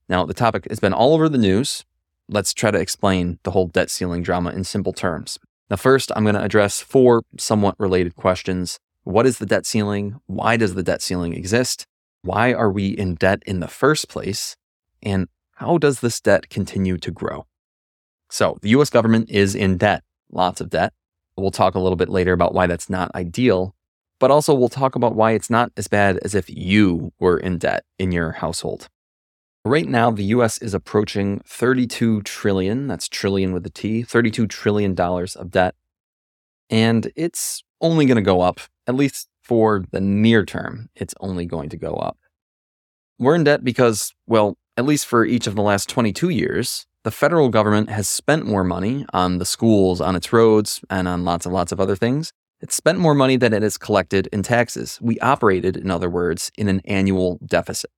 Now, 0.07 0.25
the 0.25 0.33
topic 0.33 0.67
has 0.69 0.79
been 0.79 0.93
all 0.93 1.13
over 1.13 1.27
the 1.27 1.37
news. 1.37 1.85
Let's 2.29 2.53
try 2.53 2.71
to 2.71 2.79
explain 2.79 3.39
the 3.43 3.51
whole 3.51 3.67
debt 3.67 3.89
ceiling 3.89 4.23
drama 4.23 4.51
in 4.51 4.63
simple 4.63 4.93
terms. 4.93 5.37
Now, 5.69 5.75
first, 5.75 6.11
I'm 6.15 6.23
going 6.23 6.35
to 6.35 6.43
address 6.43 6.79
four 6.79 7.23
somewhat 7.37 7.75
related 7.77 8.15
questions. 8.15 8.79
What 9.03 9.25
is 9.25 9.39
the 9.39 9.45
debt 9.45 9.65
ceiling? 9.65 10.19
Why 10.27 10.57
does 10.57 10.73
the 10.73 10.83
debt 10.83 11.01
ceiling 11.01 11.33
exist? 11.33 11.85
Why 12.23 12.53
are 12.53 12.71
we 12.71 12.87
in 12.87 13.15
debt 13.15 13.43
in 13.45 13.59
the 13.59 13.67
first 13.67 14.07
place? 14.07 14.55
And 15.01 15.27
how 15.55 15.77
does 15.77 15.99
this 15.99 16.19
debt 16.19 16.49
continue 16.49 16.97
to 16.97 17.11
grow? 17.11 17.45
So 18.29 18.57
the 18.61 18.69
US 18.69 18.89
government 18.89 19.29
is 19.29 19.55
in 19.55 19.77
debt, 19.77 20.03
lots 20.31 20.61
of 20.61 20.69
debt. 20.69 20.93
We'll 21.37 21.51
talk 21.51 21.75
a 21.75 21.79
little 21.79 21.95
bit 21.95 22.09
later 22.09 22.33
about 22.33 22.53
why 22.53 22.67
that's 22.67 22.89
not 22.89 23.13
ideal, 23.15 23.75
but 24.19 24.31
also 24.31 24.53
we'll 24.53 24.69
talk 24.69 24.95
about 24.95 25.15
why 25.15 25.31
it's 25.31 25.49
not 25.49 25.71
as 25.75 25.87
bad 25.87 26.19
as 26.23 26.35
if 26.35 26.49
you 26.49 27.11
were 27.19 27.37
in 27.37 27.57
debt 27.57 27.83
in 27.97 28.11
your 28.11 28.33
household. 28.33 28.87
Right 29.63 29.87
now, 29.87 30.09
the 30.09 30.23
US 30.25 30.57
is 30.57 30.73
approaching 30.73 31.41
32 31.45 32.23
trillion, 32.23 32.87
that's 32.87 33.07
trillion 33.07 33.53
with 33.53 33.65
a 33.65 33.69
T, 33.69 34.01
32 34.01 34.47
trillion 34.47 34.95
dollars 34.95 35.35
of 35.35 35.51
debt. 35.51 35.75
And 36.69 37.11
it's 37.15 37.63
only 37.79 38.05
going 38.05 38.15
to 38.15 38.21
go 38.21 38.41
up, 38.41 38.59
at 38.87 38.95
least 38.95 39.27
for 39.41 39.83
the 39.91 40.01
near 40.01 40.45
term, 40.45 40.89
it's 40.95 41.13
only 41.19 41.45
going 41.45 41.69
to 41.69 41.77
go 41.77 41.93
up. 41.93 42.17
We're 43.19 43.35
in 43.35 43.43
debt 43.43 43.63
because, 43.63 44.13
well, 44.25 44.57
at 44.77 44.85
least 44.85 45.05
for 45.05 45.25
each 45.25 45.47
of 45.47 45.55
the 45.55 45.61
last 45.61 45.89
22 45.89 46.29
years, 46.29 46.85
the 47.03 47.11
federal 47.11 47.49
government 47.49 47.89
has 47.89 48.07
spent 48.07 48.45
more 48.45 48.63
money 48.63 49.05
on 49.13 49.37
the 49.39 49.45
schools, 49.45 50.01
on 50.01 50.15
its 50.15 50.31
roads, 50.31 50.81
and 50.89 51.07
on 51.07 51.25
lots 51.25 51.45
and 51.45 51.53
lots 51.53 51.71
of 51.71 51.79
other 51.79 51.95
things. 51.95 52.31
It's 52.61 52.75
spent 52.75 52.99
more 52.99 53.15
money 53.15 53.37
than 53.37 53.53
it 53.53 53.63
has 53.63 53.77
collected 53.77 54.27
in 54.31 54.43
taxes. 54.43 54.99
We 55.01 55.19
operated, 55.19 55.77
in 55.77 55.89
other 55.89 56.09
words, 56.09 56.51
in 56.57 56.67
an 56.67 56.81
annual 56.85 57.39
deficit. 57.43 57.89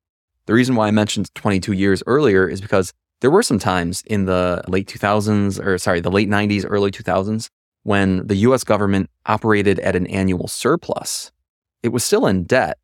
The 0.46 0.54
reason 0.54 0.76
why 0.76 0.88
I 0.88 0.92
mentioned 0.92 1.34
22 1.36 1.74
years 1.74 2.02
earlier 2.08 2.48
is 2.48 2.62
because 2.62 2.94
there 3.20 3.32
were 3.32 3.44
some 3.44 3.60
times 3.60 4.04
in 4.06 4.26
the 4.26 4.64
late 4.68 4.88
2000s, 4.88 5.64
or 5.64 5.78
sorry, 5.78 6.00
the 6.00 6.12
late 6.12 6.30
90s, 6.30 6.66
early 6.68 6.92
2000s, 6.92 7.50
when 7.84 8.26
the 8.26 8.36
US 8.36 8.64
government 8.64 9.10
operated 9.26 9.80
at 9.80 9.96
an 9.96 10.08
annual 10.08 10.48
surplus. 10.48 11.32
It 11.84 11.90
was 11.90 12.04
still 12.04 12.26
in 12.26 12.44
debt, 12.44 12.78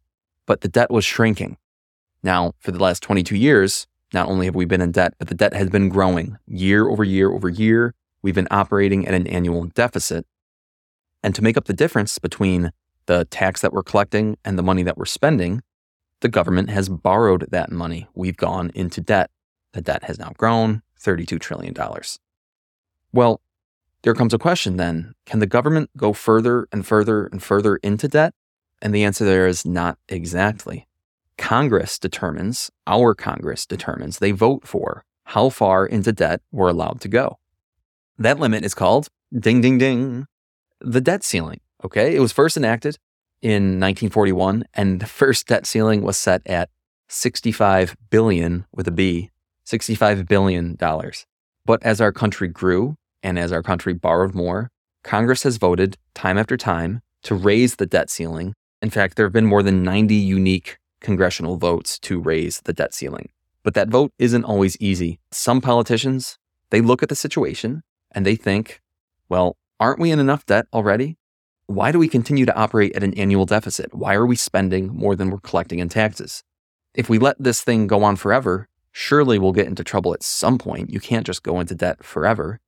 but 0.45 0.61
the 0.61 0.67
debt 0.67 0.91
was 0.91 1.05
shrinking. 1.05 1.57
Now, 2.23 2.53
for 2.59 2.71
the 2.71 2.79
last 2.79 3.01
22 3.03 3.35
years, 3.35 3.87
not 4.13 4.27
only 4.27 4.45
have 4.45 4.55
we 4.55 4.65
been 4.65 4.81
in 4.81 4.91
debt, 4.91 5.13
but 5.19 5.27
the 5.27 5.35
debt 5.35 5.53
has 5.53 5.69
been 5.69 5.89
growing 5.89 6.37
year 6.47 6.87
over 6.87 7.03
year 7.03 7.31
over 7.31 7.49
year. 7.49 7.93
We've 8.21 8.35
been 8.35 8.47
operating 8.51 9.07
at 9.07 9.13
an 9.13 9.27
annual 9.27 9.65
deficit. 9.65 10.25
And 11.23 11.35
to 11.35 11.43
make 11.43 11.57
up 11.57 11.65
the 11.65 11.73
difference 11.73 12.17
between 12.19 12.71
the 13.05 13.25
tax 13.25 13.61
that 13.61 13.73
we're 13.73 13.83
collecting 13.83 14.37
and 14.43 14.57
the 14.57 14.63
money 14.63 14.83
that 14.83 14.97
we're 14.97 15.05
spending, 15.05 15.61
the 16.21 16.29
government 16.29 16.69
has 16.69 16.89
borrowed 16.89 17.47
that 17.51 17.71
money. 17.71 18.07
We've 18.13 18.37
gone 18.37 18.71
into 18.75 19.01
debt. 19.01 19.29
The 19.73 19.81
debt 19.81 20.03
has 20.03 20.19
now 20.19 20.33
grown 20.37 20.81
$32 20.99 21.39
trillion. 21.39 21.73
Well, 23.13 23.41
there 24.01 24.13
comes 24.13 24.33
a 24.33 24.37
question 24.37 24.77
then 24.77 25.13
can 25.25 25.39
the 25.39 25.45
government 25.45 25.89
go 25.95 26.13
further 26.13 26.67
and 26.71 26.85
further 26.85 27.27
and 27.27 27.41
further 27.41 27.77
into 27.77 28.07
debt? 28.07 28.33
And 28.81 28.93
the 28.93 29.03
answer 29.03 29.25
there 29.25 29.47
is 29.47 29.65
not 29.65 29.97
exactly. 30.07 30.87
Congress 31.39 31.97
determines, 31.97 32.69
our 32.85 33.15
Congress 33.15 33.65
determines, 33.65 34.19
they 34.19 34.31
vote 34.31 34.67
for 34.67 35.05
how 35.23 35.49
far 35.49 35.85
into 35.85 36.11
debt 36.11 36.41
we're 36.51 36.67
allowed 36.67 36.99
to 36.99 37.07
go. 37.07 37.39
That 38.17 38.39
limit 38.39 38.65
is 38.65 38.75
called 38.75 39.07
ding, 39.33 39.61
ding, 39.61 39.77
ding, 39.77 40.25
the 40.81 40.99
debt 40.99 41.23
ceiling. 41.23 41.61
Okay. 41.83 42.13
It 42.13 42.19
was 42.19 42.33
first 42.33 42.57
enacted 42.57 42.97
in 43.41 43.79
1941, 43.79 44.65
and 44.73 44.99
the 44.99 45.05
first 45.05 45.47
debt 45.47 45.65
ceiling 45.65 46.01
was 46.01 46.17
set 46.17 46.45
at 46.45 46.69
65 47.07 47.95
billion 48.09 48.65
with 48.73 48.87
a 48.87 48.91
B, 48.91 49.31
65 49.63 50.27
billion 50.27 50.75
dollars. 50.75 51.25
But 51.65 51.81
as 51.83 52.01
our 52.01 52.11
country 52.11 52.49
grew 52.49 52.95
and 53.23 53.39
as 53.39 53.53
our 53.53 53.63
country 53.63 53.93
borrowed 53.93 54.35
more, 54.35 54.71
Congress 55.05 55.43
has 55.43 55.55
voted 55.55 55.97
time 56.13 56.37
after 56.37 56.57
time 56.57 57.01
to 57.23 57.33
raise 57.33 57.77
the 57.77 57.85
debt 57.85 58.09
ceiling. 58.09 58.55
In 58.81 58.89
fact, 58.89 59.15
there 59.15 59.25
have 59.25 59.33
been 59.33 59.45
more 59.45 59.63
than 59.63 59.83
90 59.83 60.15
unique 60.15 60.78
congressional 61.01 61.57
votes 61.57 61.99
to 61.99 62.19
raise 62.19 62.61
the 62.61 62.73
debt 62.73 62.93
ceiling. 62.93 63.29
But 63.63 63.73
that 63.73 63.89
vote 63.89 64.13
isn't 64.19 64.43
always 64.45 64.77
easy. 64.79 65.19
Some 65.31 65.61
politicians, 65.61 66.37
they 66.69 66.81
look 66.81 67.03
at 67.03 67.09
the 67.09 67.15
situation 67.15 67.83
and 68.11 68.25
they 68.25 68.35
think, 68.35 68.81
well, 69.27 69.57
aren't 69.79 69.99
we 69.99 70.11
in 70.11 70.19
enough 70.19 70.45
debt 70.45 70.65
already? 70.73 71.17
Why 71.67 71.91
do 71.91 71.99
we 71.99 72.07
continue 72.07 72.45
to 72.45 72.55
operate 72.55 72.95
at 72.95 73.03
an 73.03 73.13
annual 73.13 73.45
deficit? 73.45 73.93
Why 73.93 74.15
are 74.15 74.25
we 74.25 74.35
spending 74.35 74.87
more 74.87 75.15
than 75.15 75.29
we're 75.29 75.39
collecting 75.39 75.79
in 75.79 75.89
taxes? 75.89 76.43
If 76.95 77.09
we 77.09 77.19
let 77.19 77.35
this 77.37 77.61
thing 77.61 77.85
go 77.85 78.03
on 78.03 78.15
forever, 78.15 78.67
surely 78.91 79.37
we'll 79.37 79.51
get 79.51 79.67
into 79.67 79.83
trouble 79.83 80.13
at 80.13 80.23
some 80.23 80.57
point. 80.57 80.89
You 80.89 80.99
can't 80.99 81.25
just 81.25 81.43
go 81.43 81.59
into 81.59 81.75
debt 81.75 82.03
forever. 82.03 82.59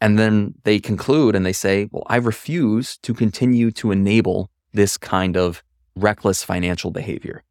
And 0.00 0.18
then 0.18 0.54
they 0.64 0.78
conclude 0.78 1.34
and 1.34 1.44
they 1.44 1.52
say, 1.52 1.88
well, 1.90 2.04
I 2.06 2.16
refuse 2.16 2.98
to 2.98 3.14
continue 3.14 3.70
to 3.72 3.90
enable 3.90 4.50
this 4.72 4.96
kind 4.96 5.36
of 5.36 5.62
reckless 5.94 6.42
financial 6.42 6.90
behavior. 6.90 7.42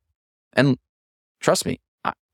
And 0.56 0.78
trust 1.40 1.66
me, 1.66 1.80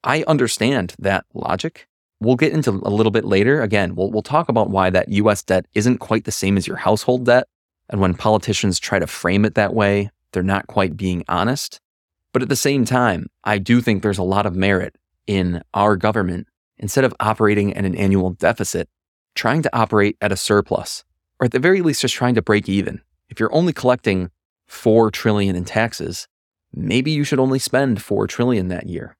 I 0.04 0.24
understand 0.28 0.96
that 1.00 1.25
logic. 1.34 1.88
We'll 2.20 2.36
get 2.36 2.54
into 2.54 2.70
a 2.70 2.90
little 2.90 3.12
bit 3.12 3.25
later. 3.25 3.62
Again, 3.62 3.96
we'll, 3.96 4.12
we'll 4.12 4.22
talk 4.22 4.50
about 4.50 4.70
why 4.70 4.90
that 4.90 5.10
US 5.10 5.44
debt 5.44 5.66
isn't 5.74 5.98
quite 5.98 6.25
the 6.25 6.32
same 6.32 6.58
as 6.58 6.68
your 6.68 6.78
household 6.78 7.25
debt. 7.25 7.48
And 7.90 8.00
when 8.00 8.13
politicians 8.13 8.80
try 8.80 9.00
to 9.00 9.08
frame 9.08 9.44
it 9.44 9.56
that 9.56 9.74
way, 9.74 10.12
they're 10.32 10.44
not 10.44 10.68
quite 10.68 10.96
being 10.96 11.24
honest. 11.28 11.80
But 12.32 12.42
at 12.42 12.50
the 12.50 12.56
same 12.56 12.86
time, 12.86 13.28
I 13.44 13.58
do 13.58 13.82
think 13.82 14.01
there's 14.01 14.18
a 14.18 14.24
lot 14.24 14.46
of 14.46 14.56
merit 14.56 14.96
in 15.28 15.62
our 15.74 15.98
government, 15.98 16.48
instead 16.78 17.04
of 17.04 17.13
operating 17.20 17.75
at 17.75 17.86
an 17.86 17.96
annual 17.96 18.32
deficit, 18.32 18.90
trying 19.36 19.62
to 19.63 19.75
operate 19.75 20.18
at 20.22 20.32
a 20.32 20.38
surplus, 20.38 21.04
or 21.40 21.46
at 21.46 21.51
the 21.51 21.60
very 21.60 21.82
least, 21.82 22.01
just 22.01 22.16
trying 22.16 22.36
to 22.36 22.42
break 22.42 22.70
even. 22.70 23.01
If 23.30 23.40
you're 23.40 23.54
only 23.54 23.74
collecting 23.74 24.32
4 24.68 25.12
trillion 25.12 25.56
in 25.56 25.66
taxes, 25.66 26.28
maybe 26.74 27.12
you 27.12 27.24
should 27.24 27.40
only 27.40 27.60
spend 27.60 28.01
4 28.01 28.28
trillion 28.28 28.68
that 28.70 28.88
year. 28.88 29.18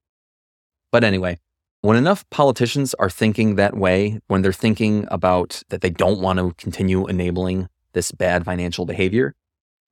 But 0.92 1.04
anyway, 1.04 1.40
when 1.82 1.98
enough 1.98 2.30
politicians 2.30 2.94
are 2.96 3.10
thinking 3.10 3.56
that 3.56 3.76
way, 3.76 4.20
when 4.28 4.42
they're 4.42 4.54
thinking 4.54 5.08
about 5.10 5.64
that 5.70 5.82
they 5.82 5.90
don't 5.90 6.22
want 6.22 6.40
to 6.40 6.54
continue 6.58 7.08
enabling 7.08 7.70
this 7.94 8.12
bad 8.12 8.46
financial 8.46 8.86
behavior, 8.86 9.34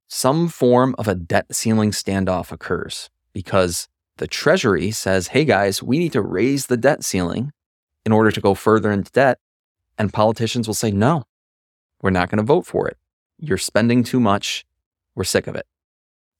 some 0.08 0.48
form 0.48 0.94
of 0.98 1.08
a 1.08 1.14
debt 1.14 1.54
ceiling 1.54 1.90
standoff 1.90 2.52
occurs 2.52 3.10
because 3.32 3.88
the 4.16 4.26
Treasury 4.26 4.90
says, 4.90 5.28
hey 5.28 5.44
guys, 5.44 5.82
we 5.82 5.98
need 5.98 6.12
to 6.12 6.22
raise 6.22 6.66
the 6.66 6.76
debt 6.76 7.04
ceiling 7.04 7.52
in 8.04 8.12
order 8.12 8.30
to 8.30 8.40
go 8.40 8.54
further 8.54 8.90
into 8.90 9.10
debt. 9.12 9.38
And 9.98 10.12
politicians 10.12 10.66
will 10.66 10.74
say, 10.74 10.90
no, 10.90 11.24
we're 12.02 12.10
not 12.10 12.30
going 12.30 12.38
to 12.38 12.44
vote 12.44 12.66
for 12.66 12.88
it. 12.88 12.96
You're 13.38 13.58
spending 13.58 14.02
too 14.02 14.20
much. 14.20 14.64
We're 15.14 15.24
sick 15.24 15.46
of 15.46 15.56
it. 15.56 15.66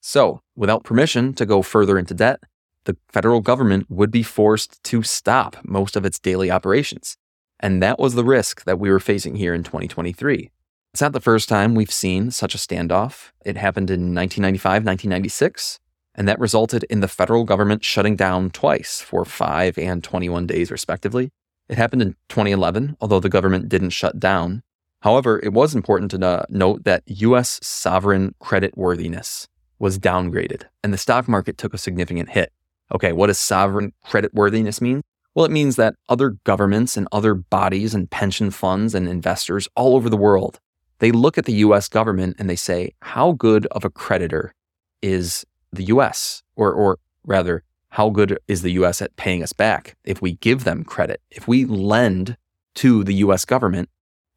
So, 0.01 0.41
without 0.57 0.85
permission 0.85 1.35
to 1.35 1.47
go 1.47 1.63
further 1.63 1.99
into 1.99 2.15
debt, 2.15 2.41
the 2.85 2.97
federal 3.09 3.41
government 3.41 3.87
would 3.91 4.11
be 4.11 4.23
forced 4.23 4.83
to 4.85 5.03
stop 5.03 5.57
most 5.63 5.97
of 5.97 6.07
its 6.07 6.19
daily 6.19 6.51
operations. 6.51 7.17
And 7.61 7.83
that 7.83 7.99
was 7.99 8.15
the 8.15 8.25
risk 8.25 8.65
that 8.65 8.79
we 8.79 8.91
were 8.91 9.01
facing 9.01 9.37
here 9.37 9.55
in 9.55 9.63
2023. 9.63 10.51
It's 10.93 11.01
not 11.03 11.13
the 11.13 11.21
first 11.21 11.49
time 11.49 11.75
we've 11.75 11.93
seen 11.93 12.31
such 12.31 12.55
a 12.55 12.59
standoff. 12.59 13.31
It 13.45 13.59
happened 13.59 13.91
in 13.91 14.15
1995, 14.15 14.85
1996, 14.85 15.79
and 16.15 16.27
that 16.27 16.41
resulted 16.41 16.85
in 16.85 17.01
the 17.01 17.07
federal 17.07 17.45
government 17.45 17.85
shutting 17.85 18.17
down 18.17 18.51
twice 18.51 19.01
for 19.01 19.25
5 19.25 19.79
and 19.79 20.03
21 20.03 20.47
days, 20.47 20.71
respectively. 20.71 21.31
It 21.69 21.77
happened 21.77 22.03
in 22.03 22.17
2011, 22.31 22.97
although 23.01 23.21
the 23.21 23.29
government 23.29 23.69
didn't 23.69 23.91
shut 23.91 24.19
down. 24.19 24.63
However, 25.03 25.39
it 25.43 25.53
was 25.53 25.75
important 25.75 26.11
to 26.11 26.47
note 26.49 26.85
that 26.85 27.03
U.S. 27.07 27.61
sovereign 27.63 28.35
credit 28.41 28.77
worthiness 28.77 29.47
was 29.81 29.99
downgraded, 29.99 30.65
and 30.85 30.93
the 30.93 30.99
stock 30.99 31.27
market 31.27 31.59
took 31.59 31.75
a 31.75 31.79
significant 31.79 32.29
hit. 32.31 32.53
Okay, 32.95 33.13
what 33.13 33.27
does 33.27 33.39
sovereign 33.39 33.93
credit 34.05 34.33
worthiness 34.33 34.81
mean? 34.81 35.03
Well, 35.35 35.47
it 35.47 35.51
means 35.51 35.77
that 35.77 35.95
other 36.09 36.37
governments 36.45 36.97
and 36.97 37.09
other 37.11 37.35
bodies 37.35 37.95
and 37.95 38.11
pension 38.11 38.51
funds 38.51 38.95
and 38.95 39.09
investors 39.09 39.69
all 39.75 39.97
over 39.97 40.11
the 40.11 40.17
world, 40.17 40.61
they 40.99 41.13
look 41.13 41.39
at 41.39 41.47
the 41.47 41.55
US 41.55 41.89
government 41.89 42.37
and 42.39 42.51
they 42.51 42.57
say, 42.57 42.93
how 43.03 43.33
good 43.33 43.67
of 43.67 43.85
a 43.85 43.91
creditor 43.91 44.55
is 45.03 45.45
the 45.73 45.85
US? 45.85 46.43
Or, 46.57 46.73
or 46.73 46.99
rather, 47.25 47.63
how 47.91 48.11
good 48.11 48.39
is 48.49 48.63
the 48.63 48.73
US 48.73 49.01
at 49.01 49.17
paying 49.17 49.43
us 49.43 49.53
back 49.53 49.97
if 50.05 50.21
we 50.21 50.33
give 50.33 50.65
them 50.65 50.85
credit? 50.85 51.21
If 51.31 51.49
we 51.49 51.65
lend 51.65 52.37
to 52.77 53.05
the 53.05 53.15
US 53.15 53.45
government, 53.45 53.89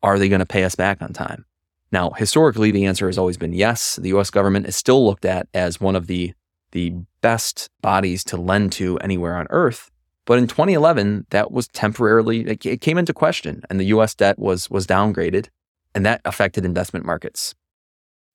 are 0.03 0.19
they 0.19 0.29
going 0.29 0.39
to 0.39 0.45
pay 0.45 0.63
us 0.63 0.75
back 0.75 1.01
on 1.01 1.12
time? 1.12 1.45
Now, 1.93 2.10
historically, 2.10 2.71
the 2.71 2.86
answer 2.86 3.06
has 3.06 3.19
always 3.19 3.38
been 3.38 3.53
yes. 3.53 3.97
The 3.97 4.12
US 4.17 4.32
government 4.32 4.65
is 4.65 4.75
still 4.75 5.06
looked 5.06 5.25
at 5.25 5.47
as 5.53 5.79
one 5.79 5.95
of 5.95 6.08
the 6.08 6.34
the 6.71 6.91
best 7.21 7.69
bodies 7.82 8.23
to 8.23 8.36
lend 8.36 8.71
to 8.71 8.97
anywhere 8.97 9.36
on 9.36 9.45
earth. 9.51 9.91
But 10.25 10.39
in 10.39 10.47
2011, 10.47 11.27
that 11.29 11.51
was 11.51 11.67
temporarily, 11.67 12.41
it 12.47 12.82
came 12.82 12.97
into 12.97 13.13
question 13.13 13.62
and 13.69 13.79
the 13.79 13.86
US 13.86 14.15
debt 14.15 14.39
was, 14.39 14.71
was 14.71 14.88
downgraded 14.88 15.49
and 15.93 16.03
that 16.03 16.19
affected 16.25 16.65
investment 16.65 17.06
markets. 17.06 17.53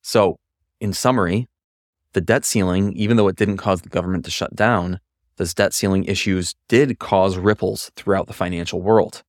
So, 0.02 0.38
in 0.80 0.92
summary, 0.92 1.48
the 2.12 2.20
debt 2.20 2.44
ceiling, 2.44 2.92
even 2.92 3.16
though 3.16 3.26
it 3.26 3.34
didn't 3.34 3.56
cause 3.56 3.82
the 3.82 3.88
government 3.88 4.24
to 4.26 4.30
shut 4.30 4.54
down, 4.54 5.00
those 5.36 5.52
debt 5.52 5.74
ceiling 5.74 6.04
issues 6.04 6.54
did 6.68 7.00
cause 7.00 7.36
ripples 7.36 7.90
throughout 7.96 8.28
the 8.28 8.32
financial 8.32 8.80
world. 8.80 9.24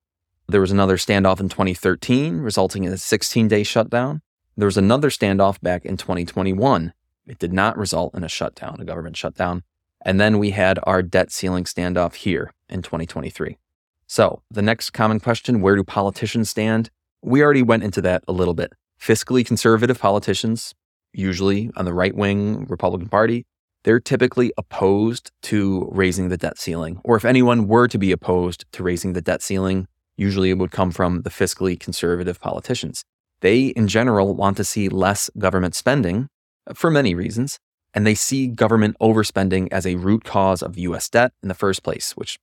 There 0.50 0.62
was 0.62 0.72
another 0.72 0.98
standoff 0.98 1.40
in 1.40 1.48
2013, 1.48 2.40
resulting 2.40 2.84
in 2.84 2.92
a 2.92 2.98
16 2.98 3.48
day 3.48 3.62
shutdown. 3.62 4.22
There 4.58 4.66
was 4.66 4.78
another 4.78 5.12
standoff 5.12 5.62
back 5.62 5.86
in 5.86 5.96
2021, 5.96 6.92
it 7.28 7.38
did 7.38 7.54
not 7.54 7.78
result 7.78 8.16
in 8.16 8.24
a 8.24 8.28
shutdown, 8.28 8.78
a 8.80 8.84
government 8.84 9.16
shutdown. 9.16 9.62
And 10.04 10.20
then 10.20 10.40
we 10.40 10.50
had 10.50 10.80
our 10.84 11.04
debt 11.04 11.32
ceiling 11.32 11.66
standoff 11.66 12.16
here 12.16 12.52
in 12.68 12.82
2023. 12.82 13.60
So, 14.08 14.42
the 14.50 14.64
next 14.64 14.90
common 14.90 15.20
question 15.20 15.62
where 15.62 15.76
do 15.76 15.84
politicians 15.84 16.50
stand? 16.50 16.90
We 17.22 17.44
already 17.44 17.62
went 17.62 17.84
into 17.84 18.02
that 18.02 18.24
a 18.28 18.32
little 18.32 18.56
bit. 18.56 18.74
Fiscally 19.00 19.46
conservative 19.46 20.00
politicians, 20.00 20.74
usually 21.14 21.70
on 21.76 21.86
the 21.86 21.94
right 21.94 22.16
wing 22.16 22.66
Republican 22.66 23.10
Party, 23.10 23.46
they're 23.84 24.00
typically 24.00 24.52
opposed 24.58 25.32
to 25.44 25.88
raising 25.92 26.30
the 26.30 26.38
debt 26.38 26.58
ceiling. 26.58 27.02
Or 27.04 27.16
if 27.16 27.24
anyone 27.24 27.68
were 27.68 27.88
to 27.88 28.00
be 28.00 28.12
opposed 28.12 28.66
to 28.72 28.82
raising 28.82 29.14
the 29.14 29.22
debt 29.22 29.44
ceiling, 29.44 29.88
usually 30.20 30.50
it 30.50 30.58
would 30.58 30.72
come 30.72 30.92
from 30.92 31.22
the 31.22 31.30
fiscally 31.30 31.80
conservative 31.80 32.40
politicians. 32.40 33.06
They, 33.42 33.68
in 33.68 33.88
general, 33.88 34.36
want 34.36 34.58
to 34.58 34.64
see 34.64 34.90
less 34.90 35.30
government 35.38 35.76
spending 35.76 36.28
uh, 36.68 36.74
for 36.74 36.92
many 36.92 37.16
reasons, 37.16 37.58
and 37.94 38.06
they 38.06 38.16
see 38.16 38.48
government 38.48 38.98
overspending 39.00 39.70
as 39.72 39.88
a 39.88 39.96
root 39.96 40.24
cause 40.24 40.62
of 40.62 40.78
US 40.78 41.10
debt 41.10 41.32
in 41.42 41.48
the 41.48 41.56
first 41.56 41.84
place, 41.84 42.12
which 42.18 42.38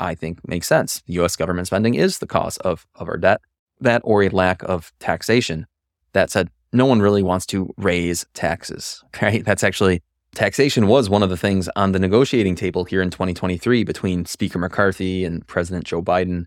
I 0.00 0.14
think 0.14 0.46
makes 0.48 0.66
sense. 0.66 1.02
The 1.06 1.20
US 1.20 1.36
government 1.36 1.66
spending 1.66 1.94
is 1.94 2.18
the 2.18 2.26
cause 2.26 2.56
of, 2.58 2.86
of 2.94 3.08
our 3.08 3.18
debt, 3.18 3.40
that 3.80 4.00
or 4.04 4.22
a 4.22 4.30
lack 4.30 4.62
of 4.62 4.92
taxation. 4.98 5.66
That 6.14 6.30
said, 6.30 6.48
no 6.72 6.86
one 6.86 7.00
really 7.00 7.22
wants 7.22 7.46
to 7.46 7.72
raise 7.76 8.24
taxes, 8.32 9.04
right? 9.22 9.44
That's 9.44 9.64
actually 9.64 10.02
taxation 10.34 10.86
was 10.86 11.10
one 11.10 11.22
of 11.22 11.30
the 11.30 11.36
things 11.36 11.68
on 11.76 11.92
the 11.92 11.98
negotiating 11.98 12.54
table 12.54 12.84
here 12.84 13.02
in 13.02 13.10
2023 13.10 13.84
between 13.84 14.24
Speaker 14.24 14.58
McCarthy 14.58 15.24
and 15.24 15.46
President 15.46 15.84
Joe 15.84 16.02
Biden 16.02 16.46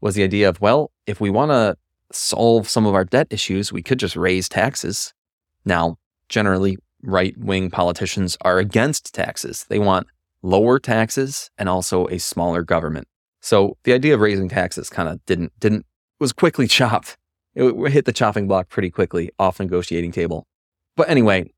was 0.00 0.14
the 0.14 0.22
idea 0.22 0.48
of, 0.48 0.60
well, 0.60 0.90
if 1.06 1.20
we 1.20 1.30
want 1.30 1.50
to 1.50 1.76
solve 2.12 2.68
some 2.68 2.86
of 2.86 2.94
our 2.94 3.04
debt 3.04 3.26
issues, 3.30 3.72
we 3.72 3.82
could 3.82 3.98
just 3.98 4.16
raise 4.16 4.48
taxes. 4.48 5.12
Now, 5.64 5.98
generally 6.28 6.78
right 7.02 7.36
wing 7.38 7.70
politicians 7.70 8.36
are 8.42 8.58
against 8.58 9.14
taxes. 9.14 9.66
They 9.68 9.78
want 9.78 10.06
lower 10.42 10.78
taxes 10.78 11.50
and 11.58 11.68
also 11.68 12.06
a 12.06 12.18
smaller 12.18 12.62
government. 12.62 13.08
So 13.40 13.76
the 13.84 13.92
idea 13.92 14.14
of 14.14 14.20
raising 14.20 14.48
taxes 14.48 14.90
kind 14.90 15.08
of 15.08 15.24
didn't 15.26 15.52
didn't 15.60 15.86
was 16.18 16.32
quickly 16.32 16.66
chopped. 16.78 17.16
It 17.54 17.90
hit 17.90 18.04
the 18.04 18.12
chopping 18.12 18.46
block 18.46 18.68
pretty 18.68 18.90
quickly 18.90 19.30
off 19.38 19.58
negotiating 19.58 20.12
table. 20.12 20.46
But 20.96 21.08
anyway, 21.08 21.50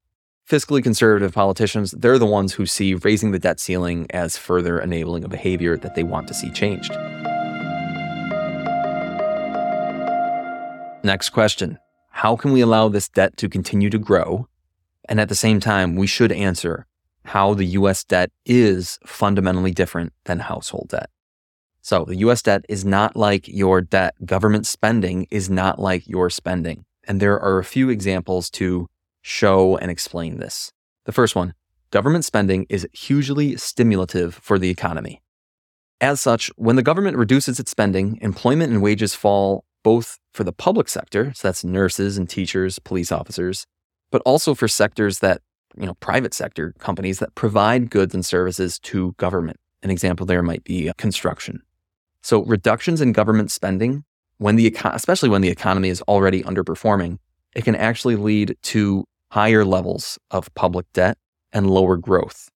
fiscally 0.49 0.83
conservative 0.83 1.33
politicians, 1.35 1.93
they're 1.93 2.19
the 2.19 2.27
ones 2.27 2.55
who 2.55 2.67
see 2.67 2.95
raising 2.95 3.33
the 3.33 3.39
debt 3.39 3.61
ceiling 3.61 4.07
as 4.11 4.37
further 4.37 4.81
enabling 4.81 5.25
a 5.25 5.29
behavior 5.29 5.77
that 5.77 5.95
they 5.95 6.03
want 6.03 6.29
to 6.29 6.35
see 6.35 6.51
changed. 6.51 6.93
Next 11.05 11.31
question. 11.31 11.79
How 12.11 12.37
can 12.37 12.53
we 12.53 12.61
allow 12.61 12.89
this 12.89 13.09
debt 13.09 13.37
to 13.39 13.49
continue 13.49 13.91
to 13.91 13.99
grow 13.99 14.47
And 15.09 15.21
at 15.21 15.29
the 15.29 15.35
same 15.35 15.59
time, 15.59 15.97
we 15.97 16.07
should 16.07 16.31
answer 16.31 16.87
how 17.25 17.55
the 17.55 17.67
US 17.67 18.05
debt 18.05 18.31
is 18.47 18.99
fundamentally 19.05 19.73
different 19.73 20.13
than 20.25 20.39
household 20.39 20.89
debt. 20.91 21.11
So 21.81 22.05
the 22.05 22.17
US 22.19 22.43
debt 22.43 22.65
is 22.69 22.85
not 22.85 23.17
like 23.17 23.49
your 23.49 23.81
debt. 23.81 24.15
Government 24.25 24.67
spending 24.67 25.27
is 25.31 25.51
not 25.51 25.81
like 25.81 26.07
your 26.07 26.31
spending. 26.31 26.85
And 27.09 27.19
there 27.19 27.39
are 27.41 27.59
a 27.59 27.65
few 27.65 27.91
examples 27.91 28.49
to 28.51 28.89
show 29.23 29.77
and 29.77 29.91
explain 29.91 30.39
this. 30.39 30.73
The 31.05 31.13
first 31.13 31.35
one 31.35 31.55
government 31.91 32.25
spending 32.25 32.65
is 32.69 32.89
hugely 32.93 33.57
stimulative 33.57 34.35
for 34.37 34.59
the 34.59 34.71
economy. 34.71 35.21
As 36.01 36.21
such, 36.21 36.49
when 36.57 36.77
the 36.77 36.83
government 36.83 37.17
reduces 37.17 37.61
its 37.61 37.71
spending, 37.71 38.19
employment 38.23 38.73
and 38.73 38.83
wages 38.83 39.15
fall 39.15 39.65
both 39.83 40.19
for 40.33 40.45
the 40.45 40.53
public 40.53 40.89
sector, 40.89 41.33
so 41.35 41.49
that's 41.49 41.65
nurses 41.65 42.17
and 42.17 42.29
teachers, 42.29 42.79
police 42.79 43.13
officers, 43.13 43.67
but 44.11 44.23
also 44.25 44.55
for 44.55 44.69
sectors 44.69 45.19
that, 45.21 45.41
you 45.77 45.87
know, 45.87 45.95
private 45.95 46.35
sector 46.35 46.75
companies 46.79 47.19
that 47.19 47.35
provide 47.35 47.91
goods 47.91 48.15
and 48.15 48.25
services 48.25 48.79
to 48.81 49.13
government. 49.19 49.59
An 49.83 49.91
example 49.91 50.27
there 50.27 50.43
might 50.43 50.65
be 50.65 50.89
uh, 50.89 50.93
construction. 50.97 51.63
So 52.23 52.45
reductions 52.45 53.01
in 53.01 53.13
government 53.13 53.51
spending, 53.51 54.05
when 54.39 54.57
the 54.57 54.77
especially 54.85 55.29
when 55.29 55.43
the 55.43 55.49
economy 55.49 55.89
is 55.89 56.03
already 56.03 56.43
underperforming, 56.43 57.19
it 57.55 57.65
can 57.65 57.75
actually 57.75 58.17
lead 58.17 58.57
to 58.63 59.05
higher 59.31 59.65
levels 59.65 60.19
of 60.31 60.55
public 60.55 60.87
debt 60.93 61.19
and 61.53 61.71
lower 61.71 61.97
growth. 61.97 62.49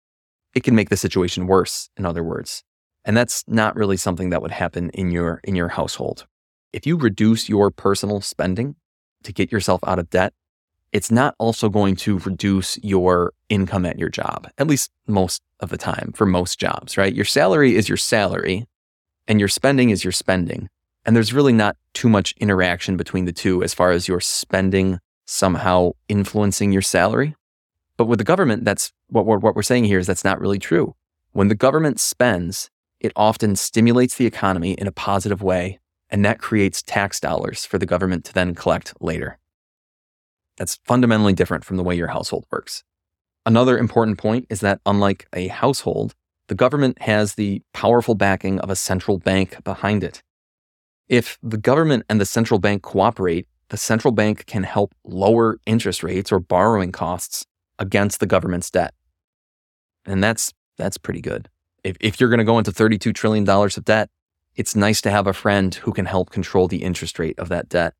It 0.54 0.62
can 0.62 0.74
make 0.74 0.90
the 0.90 0.96
situation 0.96 1.46
worse, 1.46 1.88
in 1.96 2.04
other 2.04 2.22
words. 2.22 2.62
And 3.04 3.16
that's 3.16 3.44
not 3.46 3.76
really 3.76 3.96
something 3.96 4.30
that 4.30 4.42
would 4.42 4.50
happen 4.50 4.90
in 4.90 5.10
your 5.10 5.40
in 5.44 5.56
your 5.56 5.68
household. 5.68 6.26
If 6.74 6.88
you 6.88 6.96
reduce 6.96 7.48
your 7.48 7.70
personal 7.70 8.20
spending 8.20 8.74
to 9.22 9.32
get 9.32 9.52
yourself 9.52 9.80
out 9.86 10.00
of 10.00 10.10
debt, 10.10 10.34
it's 10.90 11.08
not 11.08 11.36
also 11.38 11.68
going 11.68 11.94
to 11.96 12.18
reduce 12.18 12.78
your 12.82 13.32
income 13.48 13.86
at 13.86 13.96
your 13.96 14.08
job, 14.08 14.48
at 14.58 14.66
least 14.66 14.90
most 15.06 15.40
of 15.60 15.68
the 15.70 15.78
time 15.78 16.10
for 16.16 16.26
most 16.26 16.58
jobs, 16.58 16.96
right? 16.96 17.14
Your 17.14 17.24
salary 17.24 17.76
is 17.76 17.88
your 17.88 17.96
salary 17.96 18.66
and 19.28 19.38
your 19.38 19.48
spending 19.48 19.90
is 19.90 20.02
your 20.02 20.10
spending. 20.10 20.68
And 21.06 21.14
there's 21.14 21.32
really 21.32 21.52
not 21.52 21.76
too 21.92 22.08
much 22.08 22.34
interaction 22.38 22.96
between 22.96 23.24
the 23.24 23.32
two 23.32 23.62
as 23.62 23.72
far 23.72 23.92
as 23.92 24.08
your 24.08 24.18
spending 24.18 24.98
somehow 25.26 25.92
influencing 26.08 26.72
your 26.72 26.82
salary. 26.82 27.36
But 27.96 28.06
with 28.06 28.18
the 28.18 28.24
government, 28.24 28.64
that's 28.64 28.92
what 29.10 29.26
we're, 29.26 29.38
what 29.38 29.54
we're 29.54 29.62
saying 29.62 29.84
here 29.84 30.00
is 30.00 30.08
that's 30.08 30.24
not 30.24 30.40
really 30.40 30.58
true. 30.58 30.96
When 31.30 31.46
the 31.46 31.54
government 31.54 32.00
spends, 32.00 32.68
it 32.98 33.12
often 33.14 33.54
stimulates 33.54 34.16
the 34.16 34.26
economy 34.26 34.72
in 34.72 34.88
a 34.88 34.92
positive 34.92 35.40
way, 35.40 35.78
and 36.10 36.24
that 36.24 36.38
creates 36.38 36.82
tax 36.82 37.20
dollars 37.20 37.64
for 37.64 37.78
the 37.78 37.86
government 37.86 38.24
to 38.26 38.32
then 38.32 38.54
collect 38.54 38.94
later. 39.00 39.38
That's 40.56 40.78
fundamentally 40.84 41.32
different 41.32 41.64
from 41.64 41.76
the 41.76 41.82
way 41.82 41.96
your 41.96 42.08
household 42.08 42.46
works. 42.50 42.84
Another 43.46 43.76
important 43.76 44.18
point 44.18 44.46
is 44.48 44.60
that 44.60 44.80
unlike 44.86 45.26
a 45.32 45.48
household, 45.48 46.14
the 46.48 46.54
government 46.54 47.00
has 47.02 47.34
the 47.34 47.62
powerful 47.72 48.14
backing 48.14 48.60
of 48.60 48.70
a 48.70 48.76
central 48.76 49.18
bank 49.18 49.62
behind 49.64 50.04
it. 50.04 50.22
If 51.08 51.38
the 51.42 51.58
government 51.58 52.04
and 52.08 52.20
the 52.20 52.26
central 52.26 52.60
bank 52.60 52.82
cooperate, 52.82 53.46
the 53.68 53.76
central 53.76 54.12
bank 54.12 54.46
can 54.46 54.62
help 54.62 54.94
lower 55.04 55.58
interest 55.66 56.02
rates 56.02 56.30
or 56.30 56.40
borrowing 56.40 56.92
costs 56.92 57.44
against 57.78 58.20
the 58.20 58.26
government's 58.26 58.70
debt. 58.70 58.94
And 60.06 60.22
that's 60.22 60.52
that's 60.76 60.98
pretty 60.98 61.20
good. 61.20 61.48
If, 61.82 61.96
if 62.00 62.18
you're 62.18 62.30
going 62.30 62.38
to 62.38 62.44
go 62.44 62.58
into 62.58 62.72
$32 62.72 63.14
trillion 63.14 63.48
of 63.48 63.84
debt, 63.84 64.08
it's 64.56 64.76
nice 64.76 65.00
to 65.02 65.10
have 65.10 65.26
a 65.26 65.32
friend 65.32 65.74
who 65.74 65.92
can 65.92 66.06
help 66.06 66.30
control 66.30 66.68
the 66.68 66.82
interest 66.82 67.18
rate 67.18 67.38
of 67.38 67.48
that 67.48 67.68
debt. 67.68 67.94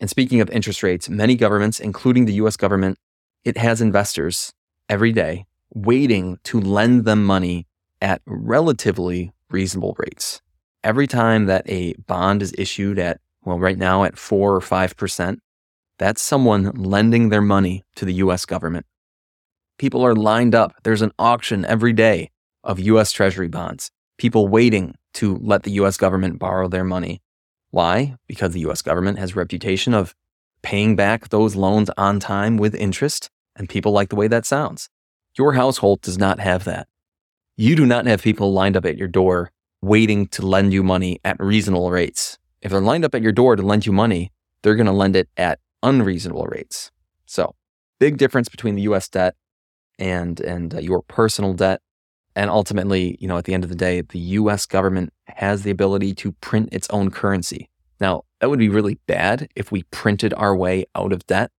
And 0.00 0.10
speaking 0.10 0.40
of 0.40 0.50
interest 0.50 0.82
rates, 0.82 1.08
many 1.08 1.36
governments, 1.36 1.80
including 1.80 2.26
the 2.26 2.34
US 2.34 2.56
government, 2.56 2.98
it 3.44 3.56
has 3.56 3.80
investors 3.80 4.52
every 4.88 5.12
day 5.12 5.46
waiting 5.72 6.38
to 6.44 6.60
lend 6.60 7.04
them 7.04 7.24
money 7.24 7.66
at 8.00 8.20
relatively 8.26 9.32
reasonable 9.50 9.94
rates. 9.98 10.40
Every 10.84 11.06
time 11.06 11.46
that 11.46 11.68
a 11.68 11.94
bond 11.94 12.42
is 12.42 12.54
issued 12.58 12.98
at, 12.98 13.20
well, 13.44 13.58
right 13.58 13.78
now 13.78 14.04
at 14.04 14.18
four 14.18 14.54
or 14.54 14.60
5%, 14.60 15.38
that's 15.98 16.22
someone 16.22 16.70
lending 16.72 17.30
their 17.30 17.42
money 17.42 17.84
to 17.96 18.04
the 18.04 18.14
US 18.14 18.44
government. 18.44 18.86
People 19.78 20.04
are 20.04 20.14
lined 20.14 20.54
up. 20.54 20.74
There's 20.82 21.02
an 21.02 21.12
auction 21.18 21.64
every 21.64 21.92
day 21.92 22.30
of 22.62 22.80
US 22.80 23.12
Treasury 23.12 23.48
bonds, 23.48 23.90
people 24.18 24.48
waiting 24.48 24.94
to 25.16 25.38
let 25.42 25.62
the 25.62 25.72
US 25.72 25.96
government 25.96 26.38
borrow 26.38 26.68
their 26.68 26.84
money. 26.84 27.22
Why? 27.70 28.16
Because 28.26 28.52
the 28.52 28.60
US 28.60 28.82
government 28.82 29.18
has 29.18 29.32
a 29.32 29.34
reputation 29.34 29.94
of 29.94 30.14
paying 30.62 30.96
back 30.96 31.28
those 31.28 31.54
loans 31.54 31.90
on 31.96 32.20
time 32.20 32.56
with 32.56 32.74
interest, 32.74 33.30
and 33.54 33.68
people 33.68 33.92
like 33.92 34.08
the 34.08 34.16
way 34.16 34.28
that 34.28 34.46
sounds. 34.46 34.88
Your 35.36 35.52
household 35.52 36.00
does 36.02 36.18
not 36.18 36.40
have 36.40 36.64
that. 36.64 36.88
You 37.56 37.76
do 37.76 37.86
not 37.86 38.06
have 38.06 38.22
people 38.22 38.52
lined 38.52 38.76
up 38.76 38.84
at 38.84 38.96
your 38.96 39.08
door 39.08 39.50
waiting 39.82 40.26
to 40.28 40.44
lend 40.44 40.72
you 40.72 40.82
money 40.82 41.20
at 41.24 41.38
reasonable 41.38 41.90
rates. 41.90 42.38
If 42.60 42.70
they're 42.70 42.80
lined 42.80 43.04
up 43.04 43.14
at 43.14 43.22
your 43.22 43.32
door 43.32 43.56
to 43.56 43.62
lend 43.62 43.86
you 43.86 43.92
money, 43.92 44.32
they're 44.62 44.74
going 44.74 44.86
to 44.86 44.92
lend 44.92 45.16
it 45.16 45.28
at 45.36 45.60
unreasonable 45.82 46.46
rates. 46.46 46.90
So, 47.26 47.54
big 48.00 48.16
difference 48.16 48.48
between 48.48 48.74
the 48.74 48.82
US 48.82 49.08
debt 49.08 49.34
and 49.98 50.40
and 50.40 50.74
uh, 50.74 50.78
your 50.78 51.02
personal 51.02 51.52
debt. 51.52 51.80
And 52.36 52.50
ultimately, 52.50 53.16
you 53.18 53.26
know, 53.26 53.38
at 53.38 53.44
the 53.44 53.54
end 53.54 53.64
of 53.64 53.70
the 53.70 53.76
day, 53.76 54.02
the 54.02 54.18
US 54.18 54.66
government 54.66 55.12
has 55.26 55.62
the 55.62 55.70
ability 55.70 56.14
to 56.16 56.32
print 56.32 56.68
its 56.70 56.88
own 56.90 57.10
currency. 57.10 57.70
Now, 57.98 58.24
that 58.40 58.50
would 58.50 58.58
be 58.58 58.68
really 58.68 58.98
bad 59.06 59.48
if 59.56 59.72
we 59.72 59.84
printed 59.84 60.34
our 60.34 60.54
way 60.54 60.84
out 60.94 61.14
of 61.14 61.26
debt. 61.26 61.50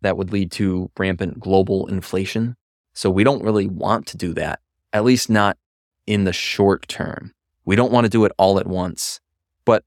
That 0.00 0.16
would 0.16 0.32
lead 0.32 0.50
to 0.52 0.90
rampant 0.98 1.38
global 1.38 1.86
inflation. 1.86 2.56
So 2.94 3.10
we 3.10 3.24
don't 3.24 3.44
really 3.44 3.66
want 3.66 4.06
to 4.08 4.16
do 4.16 4.32
that, 4.32 4.60
at 4.94 5.04
least 5.04 5.28
not 5.28 5.58
in 6.06 6.24
the 6.24 6.32
short 6.32 6.88
term. 6.88 7.32
We 7.66 7.76
don't 7.76 7.92
want 7.92 8.06
to 8.06 8.10
do 8.10 8.24
it 8.24 8.32
all 8.38 8.58
at 8.58 8.66
once. 8.66 9.20
But 9.66 9.84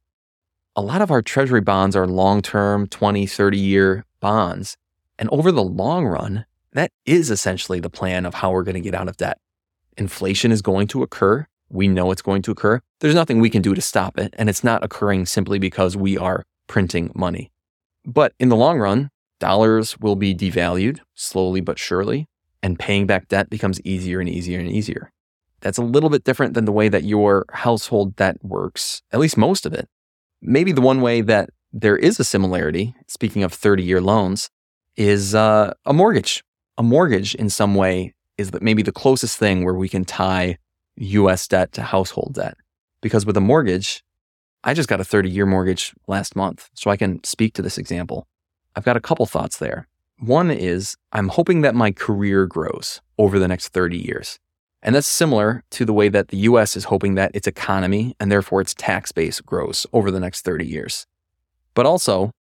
a 0.75 0.81
lot 0.81 1.01
of 1.01 1.09
our 1.09 1.23
treasury 1.23 1.61
bonds 1.61 1.95
are 1.95 2.07
long 2.07 2.43
term, 2.43 2.85
20, 2.85 3.25
30 3.25 3.57
year 3.57 4.05
bonds. 4.19 4.77
And 5.17 5.27
over 5.29 5.51
the 5.51 5.63
long 5.63 6.05
run, 6.05 6.45
that 6.73 6.91
is 7.05 7.31
essentially 7.31 7.79
the 7.79 7.89
plan 7.89 8.27
of 8.27 8.35
how 8.35 8.51
we're 8.51 8.63
going 8.63 8.75
to 8.75 8.81
get 8.81 8.93
out 8.93 9.07
of 9.07 9.17
debt. 9.17 9.39
Inflation 9.97 10.51
is 10.51 10.61
going 10.61 10.87
to 10.87 11.03
occur. 11.03 11.47
We 11.69 11.87
know 11.87 12.11
it's 12.11 12.21
going 12.21 12.41
to 12.43 12.51
occur. 12.51 12.81
There's 12.99 13.15
nothing 13.15 13.39
we 13.39 13.49
can 13.49 13.61
do 13.61 13.73
to 13.73 13.81
stop 13.81 14.17
it. 14.17 14.33
And 14.37 14.49
it's 14.49 14.63
not 14.63 14.83
occurring 14.83 15.25
simply 15.25 15.59
because 15.59 15.97
we 15.97 16.17
are 16.17 16.43
printing 16.67 17.11
money. 17.15 17.51
But 18.05 18.33
in 18.39 18.49
the 18.49 18.55
long 18.55 18.79
run, 18.79 19.09
dollars 19.39 19.99
will 19.99 20.15
be 20.15 20.35
devalued 20.35 20.99
slowly 21.13 21.61
but 21.61 21.79
surely 21.79 22.27
and 22.65 22.79
paying 22.79 23.05
back 23.05 23.27
debt 23.27 23.47
becomes 23.47 23.79
easier 23.81 24.19
and 24.19 24.27
easier 24.27 24.59
and 24.59 24.71
easier. 24.71 25.11
That's 25.61 25.77
a 25.77 25.83
little 25.83 26.09
bit 26.09 26.23
different 26.23 26.55
than 26.55 26.65
the 26.65 26.71
way 26.71 26.89
that 26.89 27.03
your 27.03 27.45
household 27.51 28.15
debt 28.15 28.37
works, 28.43 29.03
at 29.11 29.19
least 29.19 29.37
most 29.37 29.67
of 29.67 29.73
it. 29.73 29.87
Maybe 30.41 30.71
the 30.71 30.81
one 30.81 31.01
way 31.01 31.21
that 31.21 31.51
there 31.71 31.95
is 31.95 32.19
a 32.19 32.23
similarity, 32.23 32.95
speaking 33.05 33.43
of 33.43 33.53
30 33.53 33.83
year 33.83 34.01
loans, 34.01 34.49
is 34.97 35.35
uh, 35.35 35.73
a 35.85 35.93
mortgage. 35.93 36.43
A 36.75 36.81
mortgage, 36.81 37.35
in 37.35 37.51
some 37.51 37.75
way, 37.75 38.14
is 38.37 38.51
that 38.51 38.61
maybe 38.61 38.81
the 38.81 38.91
closest 38.91 39.37
thing 39.37 39.63
where 39.63 39.73
we 39.73 39.89
can 39.89 40.05
tie 40.05 40.57
US 40.97 41.47
debt 41.47 41.71
to 41.73 41.81
household 41.81 42.33
debt. 42.35 42.57
Because 43.01 43.25
with 43.25 43.37
a 43.37 43.41
mortgage, 43.41 44.03
I 44.63 44.73
just 44.73 44.89
got 44.89 45.01
a 45.01 45.05
30 45.05 45.29
year 45.29 45.45
mortgage 45.45 45.93
last 46.07 46.35
month, 46.35 46.69
so 46.73 46.89
I 46.89 46.97
can 46.97 47.23
speak 47.23 47.53
to 47.53 47.61
this 47.61 47.77
example. 47.77 48.27
I've 48.75 48.85
got 48.85 48.97
a 48.97 49.01
couple 49.01 49.25
thoughts 49.25 49.57
there. 49.57 49.87
One 50.19 50.49
is 50.49 50.95
I'm 51.11 51.29
hoping 51.29 51.61
that 51.61 51.75
my 51.75 51.91
career 51.91 52.45
grows 52.45 53.01
over 53.17 53.37
the 53.37 53.47
next 53.47 53.69
30 53.69 53.97
years. 53.97 54.39
And 54.81 54.95
that's 54.95 55.07
similar 55.07 55.63
to 55.71 55.85
the 55.85 55.93
way 55.93 56.09
that 56.09 56.29
the 56.29 56.37
US 56.37 56.77
is 56.77 56.85
hoping 56.85 57.15
that 57.15 57.31
its 57.33 57.47
economy 57.47 58.15
and 58.19 58.31
therefore 58.31 58.61
its 58.61 58.73
tax 58.73 59.11
base 59.11 59.41
grows 59.41 59.85
over 59.93 60.11
the 60.11 60.19
next 60.19 60.45
30 60.45 60.65
years. 60.65 61.05
But 61.73 61.85
also, 61.85 62.31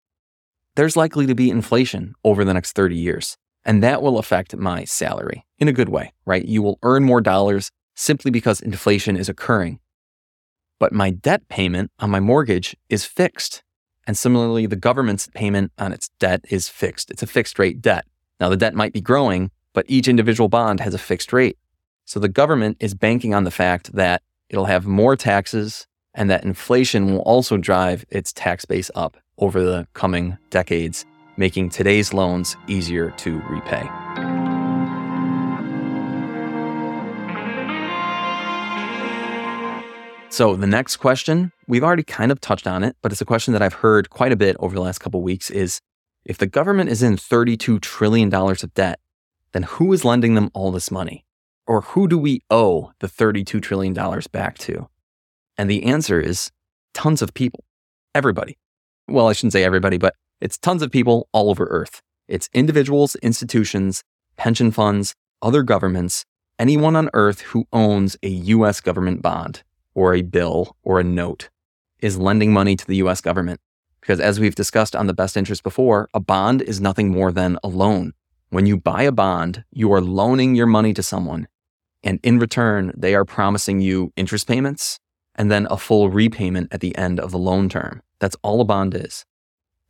there's 0.77 0.97
likely 0.97 1.27
to 1.27 1.35
be 1.35 1.51
inflation 1.51 2.15
over 2.25 2.45
the 2.45 2.55
next 2.55 2.73
30 2.73 2.97
years, 2.97 3.37
and 3.65 3.83
that 3.83 4.03
will 4.03 4.19
affect 4.19 4.57
my 4.57 4.85
salary 4.85 5.45
in 5.65 5.69
a 5.69 5.73
good 5.73 5.89
way, 5.89 6.13
right? 6.27 6.45
You 6.45 6.63
will 6.63 6.79
earn 6.83 7.05
more 7.05 7.23
dollars 7.23 7.71
simply 7.95 8.31
because 8.31 8.61
inflation 8.61 9.17
is 9.17 9.31
occurring. 9.31 9.81
But 10.79 10.93
my 10.93 11.09
debt 11.09 11.49
payment 11.49 11.91
on 11.99 12.11
my 12.11 12.21
mortgage 12.21 12.77
is 12.91 13.07
fixed. 13.07 13.63
And 14.07 14.15
similarly, 14.15 14.67
the 14.67 14.77
government's 14.77 15.27
payment 15.35 15.73
on 15.79 15.95
its 15.95 16.11
debt 16.19 16.45
is 16.51 16.69
fixed. 16.69 17.11
It's 17.11 17.23
a 17.23 17.27
fixed 17.27 17.59
rate 17.59 17.81
debt. 17.81 18.05
Now, 18.41 18.51
the 18.51 18.59
debt 18.59 18.75
might 18.75 18.93
be 18.93 19.01
growing, 19.01 19.51
but 19.73 19.87
each 19.89 20.07
individual 20.07 20.51
bond 20.51 20.81
has 20.81 20.93
a 20.93 20.99
fixed 20.99 21.33
rate. 21.33 21.57
So 22.05 22.21
the 22.21 22.29
government 22.29 22.77
is 22.81 22.93
banking 22.93 23.33
on 23.33 23.45
the 23.45 23.51
fact 23.51 23.95
that 23.95 24.21
it'll 24.51 24.67
have 24.67 24.85
more 24.85 25.17
taxes 25.17 25.87
and 26.13 26.29
that 26.29 26.45
inflation 26.45 27.11
will 27.11 27.23
also 27.23 27.57
drive 27.57 28.05
its 28.11 28.35
tax 28.35 28.67
base 28.67 28.91
up 28.95 29.17
over 29.39 29.65
the 29.65 29.89
coming 29.95 30.37
decades, 30.51 31.07
making 31.39 31.71
today's 31.71 32.13
loans 32.13 32.55
easier 32.69 33.13
to 33.13 33.41
repay. 33.49 34.54
So, 40.35 40.57
the 40.57 40.67
next 40.67 40.97
question, 40.97 41.53
we've 41.69 41.85
already 41.85 42.03
kind 42.03 42.33
of 42.33 42.41
touched 42.41 42.67
on 42.67 42.83
it, 42.83 42.97
but 43.03 43.13
it's 43.13 43.21
a 43.21 43.25
question 43.25 43.53
that 43.53 43.63
I've 43.63 43.85
heard 43.85 44.11
quite 44.11 44.33
a 44.33 44.37
bit 44.37 44.57
over 44.59 44.75
the 44.75 44.81
last 44.81 44.99
couple 44.99 45.23
weeks 45.23 45.49
is 45.49 45.81
if 46.25 46.39
the 46.39 46.49
government 46.49 46.91
is 46.91 47.05
in 47.05 47.15
$32 47.15 47.81
trillion 47.81 48.35
of 48.35 48.75
debt, 48.75 48.99
then 49.53 49.63
who 49.63 49.93
is 49.93 50.05
lending 50.05 50.35
them 50.35 50.51
all 50.53 50.73
this 50.73 50.91
money? 50.91 51.25
Or 51.69 51.83
who 51.83 52.09
do 52.09 52.19
we 52.19 52.41
owe 52.51 52.91
the 52.99 53.07
$32 53.07 53.63
trillion 53.63 53.95
back 54.33 54.59
to? 54.59 54.89
And 55.57 55.71
the 55.71 55.85
answer 55.85 56.19
is 56.19 56.51
tons 56.95 57.23
of 57.23 57.33
people. 57.33 57.63
Everybody. 58.13 58.59
Well, 59.07 59.29
I 59.29 59.35
shouldn't 59.35 59.53
say 59.53 59.63
everybody, 59.63 59.99
but 59.99 60.17
it's 60.41 60.59
tons 60.59 60.83
of 60.83 60.91
people 60.91 61.29
all 61.33 61.49
over 61.49 61.67
Earth. 61.67 62.03
It's 62.27 62.51
individuals, 62.53 63.15
institutions, 63.23 64.03
pension 64.37 64.73
funds, 64.73 65.15
other 65.41 65.63
governments, 65.63 66.25
anyone 66.59 66.97
on 66.97 67.09
Earth 67.15 67.41
who 67.43 67.69
owns 67.73 68.17
a 68.25 68.29
US 68.29 68.81
government 68.81 69.23
bond 69.23 69.63
or 69.95 70.15
a 70.15 70.23
bill 70.23 70.77
or 70.83 71.01
a 71.01 71.05
note 71.05 71.51
is 72.01 72.19
lending 72.19 72.53
money 72.53 72.77
to 72.77 72.87
the 72.87 72.97
US 72.97 73.21
government. 73.21 73.61
Because 74.01 74.21
as 74.21 74.39
we've 74.39 74.55
discussed 74.55 74.95
on 74.95 75.07
the 75.07 75.15
best 75.15 75.37
interest 75.37 75.63
before, 75.63 76.09
a 76.13 76.21
bond 76.21 76.61
is 76.61 76.81
nothing 76.81 77.09
more 77.09 77.33
than 77.33 77.59
a 77.65 77.69
loan. 77.69 78.13
When 78.51 78.67
you 78.67 78.77
buy 78.77 79.03
a 79.03 79.13
bond, 79.13 79.65
you 79.71 79.93
are 79.93 80.03
loaning 80.03 80.55
your 80.55 80.67
money 80.67 80.93
to 80.95 81.03
someone. 81.03 81.49
And 82.03 82.21
in 82.23 82.39
return, 82.39 82.93
they 82.97 83.15
are 83.15 83.25
promising 83.25 83.81
you 83.81 84.13
interest 84.17 84.47
payments 84.47 85.01
and 85.35 85.51
then 85.51 85.67
a 85.71 85.79
full 85.79 86.11
repayment 86.11 86.69
at 86.71 86.81
the 86.81 86.97
end 86.97 87.19
of 87.19 87.31
the 87.31 87.39
loan 87.39 87.69
term. 87.69 88.03
That's 88.19 88.37
all 88.43 88.61
a 88.61 88.65
bond 88.65 88.95
is. 88.95 89.25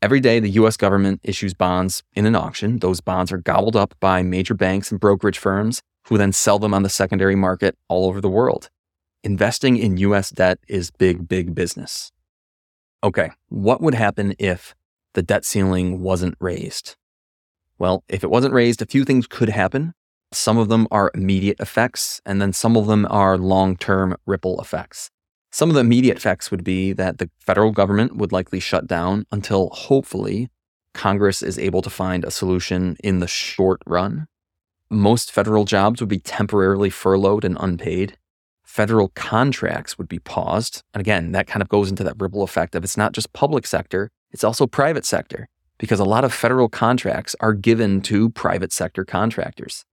Every 0.00 0.20
day, 0.20 0.38
the 0.38 0.50
US 0.50 0.76
government 0.76 1.20
issues 1.22 1.54
bonds 1.54 2.02
in 2.14 2.26
an 2.26 2.36
auction. 2.36 2.78
Those 2.78 3.00
bonds 3.00 3.32
are 3.32 3.38
gobbled 3.38 3.74
up 3.74 3.94
by 4.00 4.22
major 4.22 4.54
banks 4.54 4.90
and 4.90 5.00
brokerage 5.00 5.38
firms 5.38 5.82
who 6.08 6.18
then 6.18 6.32
sell 6.32 6.58
them 6.58 6.74
on 6.74 6.82
the 6.82 6.88
secondary 6.88 7.34
market 7.34 7.76
all 7.88 8.06
over 8.06 8.20
the 8.20 8.28
world. 8.28 8.70
Investing 9.24 9.78
in 9.78 9.96
US 9.96 10.28
debt 10.28 10.58
is 10.68 10.90
big, 10.90 11.26
big 11.26 11.54
business. 11.54 12.12
Okay, 13.02 13.30
what 13.48 13.80
would 13.80 13.94
happen 13.94 14.34
if 14.38 14.74
the 15.14 15.22
debt 15.22 15.46
ceiling 15.46 16.02
wasn't 16.02 16.34
raised? 16.40 16.96
Well, 17.78 18.04
if 18.06 18.22
it 18.22 18.30
wasn't 18.30 18.52
raised, 18.52 18.82
a 18.82 18.86
few 18.86 19.02
things 19.02 19.26
could 19.26 19.48
happen. 19.48 19.94
Some 20.30 20.58
of 20.58 20.68
them 20.68 20.86
are 20.90 21.10
immediate 21.14 21.58
effects, 21.58 22.20
and 22.26 22.38
then 22.38 22.52
some 22.52 22.76
of 22.76 22.86
them 22.86 23.06
are 23.08 23.38
long 23.38 23.78
term 23.78 24.14
ripple 24.26 24.60
effects. 24.60 25.10
Some 25.50 25.70
of 25.70 25.74
the 25.74 25.80
immediate 25.80 26.18
effects 26.18 26.50
would 26.50 26.62
be 26.62 26.92
that 26.92 27.16
the 27.16 27.30
federal 27.40 27.72
government 27.72 28.16
would 28.16 28.30
likely 28.30 28.60
shut 28.60 28.86
down 28.86 29.24
until 29.32 29.70
hopefully 29.70 30.50
Congress 30.92 31.40
is 31.40 31.58
able 31.58 31.80
to 31.80 31.88
find 31.88 32.24
a 32.24 32.30
solution 32.30 32.98
in 33.02 33.20
the 33.20 33.26
short 33.26 33.80
run. 33.86 34.26
Most 34.90 35.32
federal 35.32 35.64
jobs 35.64 36.00
would 36.00 36.10
be 36.10 36.18
temporarily 36.18 36.90
furloughed 36.90 37.46
and 37.46 37.56
unpaid. 37.58 38.18
Federal 38.74 39.10
contracts 39.10 39.98
would 39.98 40.08
be 40.08 40.18
paused. 40.18 40.82
And 40.94 41.00
again, 41.00 41.30
that 41.30 41.46
kind 41.46 41.62
of 41.62 41.68
goes 41.68 41.90
into 41.90 42.02
that 42.02 42.16
ripple 42.18 42.42
effect 42.42 42.74
of 42.74 42.82
it's 42.82 42.96
not 42.96 43.12
just 43.12 43.32
public 43.32 43.68
sector, 43.68 44.10
it's 44.32 44.42
also 44.42 44.66
private 44.66 45.04
sector, 45.04 45.46
because 45.78 46.00
a 46.00 46.04
lot 46.04 46.24
of 46.24 46.34
federal 46.34 46.68
contracts 46.68 47.36
are 47.38 47.52
given 47.52 48.00
to 48.00 48.30
private 48.30 48.72
sector 48.72 49.04
contractors. 49.04 49.84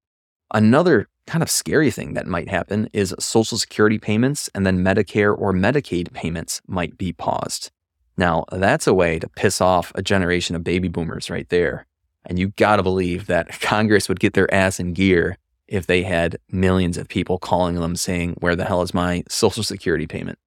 Another 0.52 1.08
kind 1.28 1.44
of 1.44 1.52
scary 1.52 1.92
thing 1.92 2.16
that 2.16 2.26
might 2.26 2.50
happen 2.50 2.90
is 2.92 3.14
Social 3.20 3.60
Security 3.60 4.00
payments 4.00 4.50
and 4.56 4.66
then 4.66 4.84
Medicare 4.84 5.38
or 5.38 5.54
Medicaid 5.54 6.12
payments 6.14 6.60
might 6.66 6.98
be 6.98 7.14
paused. 7.14 7.70
Now, 8.18 8.46
that's 8.52 8.88
a 8.88 8.96
way 8.96 9.20
to 9.20 9.30
piss 9.30 9.62
off 9.62 9.92
a 9.94 10.02
generation 10.02 10.56
of 10.56 10.64
baby 10.64 10.88
boomers 10.88 11.30
right 11.30 11.48
there. 11.50 11.86
And 12.26 12.40
you 12.40 12.48
gotta 12.56 12.82
believe 12.82 13.28
that 13.28 13.60
Congress 13.62 14.10
would 14.10 14.20
get 14.20 14.34
their 14.34 14.52
ass 14.52 14.80
in 14.80 14.94
gear 14.94 15.38
if 15.72 15.88
they 15.88 16.04
had 16.04 16.38
millions 16.52 16.98
of 16.98 17.08
people 17.08 17.40
calling 17.40 17.76
them 17.76 17.96
saying, 17.96 18.36
Where 18.40 18.56
the 18.56 18.66
hell 18.66 18.82
is 18.82 18.94
my 18.94 19.24
Social 19.30 19.64
Security 19.64 20.06
payment? 20.06 20.38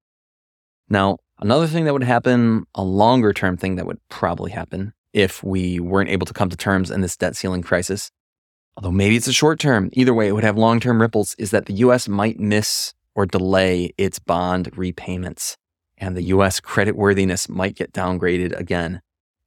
Now, 0.88 1.16
another 1.40 1.66
thing 1.66 1.86
that 1.86 1.94
would 1.94 2.04
happen, 2.04 2.66
a 2.74 2.84
longer 2.84 3.32
term 3.32 3.56
thing 3.56 3.76
that 3.76 3.86
would 3.86 3.98
probably 4.10 4.52
happen 4.52 4.92
if 5.14 5.42
we 5.42 5.80
weren't 5.80 6.10
able 6.10 6.26
to 6.26 6.34
come 6.34 6.50
to 6.50 6.56
terms 6.56 6.90
in 6.90 7.00
this 7.00 7.16
debt 7.16 7.36
ceiling 7.36 7.62
crisis, 7.62 8.10
although 8.76 8.92
maybe 8.92 9.16
it's 9.16 9.26
a 9.26 9.32
short 9.32 9.58
term, 9.58 9.88
either 9.94 10.12
way, 10.12 10.28
it 10.28 10.32
would 10.32 10.44
have 10.44 10.58
long 10.58 10.78
term 10.78 11.00
ripples, 11.00 11.34
is 11.38 11.50
that 11.52 11.66
the 11.66 11.74
US 11.74 12.06
might 12.06 12.38
miss 12.38 12.92
or 13.14 13.24
delay 13.24 13.94
its 13.96 14.18
bond 14.18 14.70
repayments. 14.76 15.56
And 15.96 16.14
the 16.14 16.24
US 16.24 16.60
creditworthiness 16.60 17.48
might 17.48 17.76
get 17.76 17.92
downgraded 17.92 18.58
again. 18.58 19.00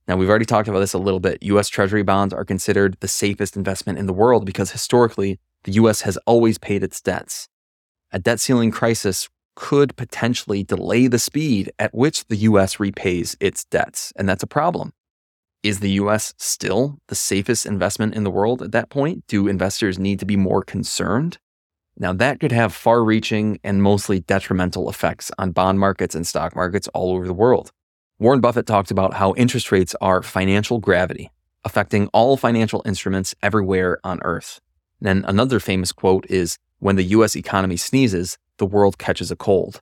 Now, 0.08 0.16
we've 0.16 0.30
already 0.30 0.46
talked 0.46 0.70
about 0.70 0.80
this 0.80 0.94
a 0.94 0.98
little 0.98 1.20
bit. 1.20 1.44
US 1.44 1.70
Treasury 1.70 2.02
bonds 2.02 2.34
are 2.34 2.46
considered 2.46 2.98
the 3.00 3.08
safest 3.08 3.56
investment 3.56 4.00
in 4.00 4.08
the 4.08 4.13
world 4.13 4.46
because 4.46 4.72
historically, 4.72 5.40
the 5.67 5.73
US 5.73 6.01
has 6.01 6.15
always 6.25 6.58
paid 6.58 6.82
its 6.82 7.01
debts. 7.01 7.49
A 8.13 8.19
debt 8.19 8.39
ceiling 8.39 8.71
crisis 8.71 9.27
could 9.53 9.97
potentially 9.97 10.63
delay 10.63 11.08
the 11.08 11.19
speed 11.19 11.73
at 11.77 11.93
which 11.93 12.25
the 12.27 12.38
US 12.38 12.80
repays 12.80 13.36
its 13.41 13.65
debts, 13.65 14.13
and 14.15 14.30
that's 14.30 14.43
a 14.43 14.47
problem. 14.47 14.93
Is 15.63 15.82
the 15.82 15.99
US 16.03 16.34
still 16.38 16.99
the 17.10 17.15
safest 17.15 17.65
investment 17.65 18.15
in 18.15 18.23
the 18.23 18.32
world 18.32 18.62
at 18.62 18.71
that 18.71 18.89
point? 18.89 19.27
Do 19.27 19.49
investors 19.49 19.99
need 19.99 20.19
to 20.19 20.25
be 20.25 20.38
more 20.38 20.63
concerned? 20.63 21.38
Now, 21.97 22.13
that 22.13 22.39
could 22.39 22.53
have 22.53 22.73
far 22.73 23.03
reaching 23.03 23.60
and 23.62 23.84
mostly 23.84 24.21
detrimental 24.21 24.89
effects 24.89 25.32
on 25.38 25.51
bond 25.51 25.82
markets 25.82 26.15
and 26.15 26.25
stock 26.25 26.56
markets 26.56 26.88
all 26.93 27.13
over 27.13 27.27
the 27.27 27.34
world. 27.34 27.73
Warren 28.19 28.39
Buffett 28.39 28.67
talked 28.67 28.89
about 28.89 29.15
how 29.15 29.34
interest 29.36 29.69
rates 29.73 29.95
are 29.99 30.23
financial 30.23 30.80
gravity, 30.80 31.30
affecting 31.65 32.08
all 32.13 32.38
financial 32.38 32.82
instruments 32.86 33.36
everywhere 33.43 33.99
on 34.06 34.21
Earth. 34.23 34.62
Then 34.99 35.23
another 35.27 35.60
famous 35.60 35.91
quote 35.91 36.25
is 36.29 36.57
When 36.79 36.95
the 36.95 37.03
US 37.03 37.36
economy 37.36 37.77
sneezes, 37.77 38.38
the 38.57 38.65
world 38.65 38.97
catches 38.97 39.31
a 39.31 39.36
cold. 39.36 39.81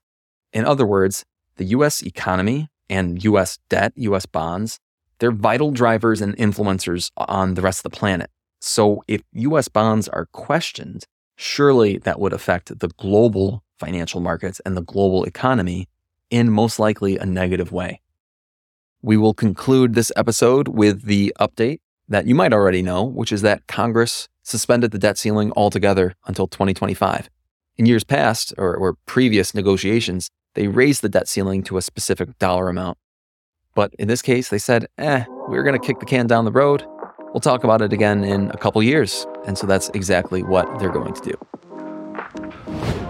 In 0.53 0.65
other 0.65 0.85
words, 0.85 1.25
the 1.57 1.65
US 1.65 2.03
economy 2.03 2.69
and 2.89 3.23
US 3.23 3.59
debt, 3.69 3.93
US 3.95 4.25
bonds, 4.25 4.79
they're 5.19 5.31
vital 5.31 5.71
drivers 5.71 6.21
and 6.21 6.35
influencers 6.37 7.11
on 7.17 7.53
the 7.53 7.61
rest 7.61 7.79
of 7.79 7.91
the 7.91 7.97
planet. 7.97 8.29
So 8.59 9.03
if 9.07 9.21
US 9.33 9.67
bonds 9.67 10.07
are 10.09 10.27
questioned, 10.31 11.05
surely 11.35 11.97
that 11.99 12.19
would 12.19 12.33
affect 12.33 12.79
the 12.79 12.89
global 12.89 13.63
financial 13.77 14.19
markets 14.19 14.61
and 14.65 14.75
the 14.75 14.81
global 14.81 15.23
economy 15.25 15.87
in 16.29 16.49
most 16.49 16.79
likely 16.79 17.17
a 17.17 17.25
negative 17.25 17.71
way. 17.71 18.01
We 19.01 19.17
will 19.17 19.33
conclude 19.33 19.93
this 19.93 20.11
episode 20.15 20.67
with 20.67 21.03
the 21.03 21.33
update 21.39 21.79
that 22.07 22.27
you 22.27 22.35
might 22.35 22.53
already 22.53 22.81
know, 22.81 23.03
which 23.03 23.31
is 23.31 23.41
that 23.41 23.67
Congress 23.67 24.27
suspended 24.43 24.91
the 24.91 24.99
debt 24.99 25.17
ceiling 25.17 25.51
altogether 25.55 26.15
until 26.27 26.47
2025. 26.47 27.29
In 27.77 27.85
years 27.85 28.03
past, 28.03 28.53
or, 28.57 28.75
or, 28.75 28.95
previous 29.05 29.53
negotiations, 29.53 30.29
they 30.53 30.67
raised 30.67 31.01
the 31.01 31.09
debt 31.09 31.27
ceiling 31.27 31.61
to 31.63 31.77
a 31.77 31.81
specific 31.81 32.37
dollar 32.39 32.69
amount. 32.69 32.97
But 33.73 33.93
in 33.99 34.07
this 34.07 34.21
case, 34.21 34.49
they 34.49 34.59
said, 34.59 34.87
eh, 34.97 35.25
we're 35.49 35.63
going 35.63 35.79
to 35.79 35.85
kick 35.85 35.99
the 35.99 36.05
can 36.05 36.27
down 36.27 36.45
the 36.45 36.51
road. 36.51 36.85
We'll 37.33 37.41
talk 37.41 37.65
about 37.65 37.81
it 37.81 37.91
again 37.91 38.23
in 38.23 38.49
a 38.51 38.57
couple 38.57 38.81
years. 38.81 39.27
And 39.45 39.57
so 39.57 39.67
that's 39.67 39.89
exactly 39.89 40.41
what 40.41 40.79
they're 40.79 40.89
going 40.89 41.13
to 41.13 41.21
do. 41.21 41.64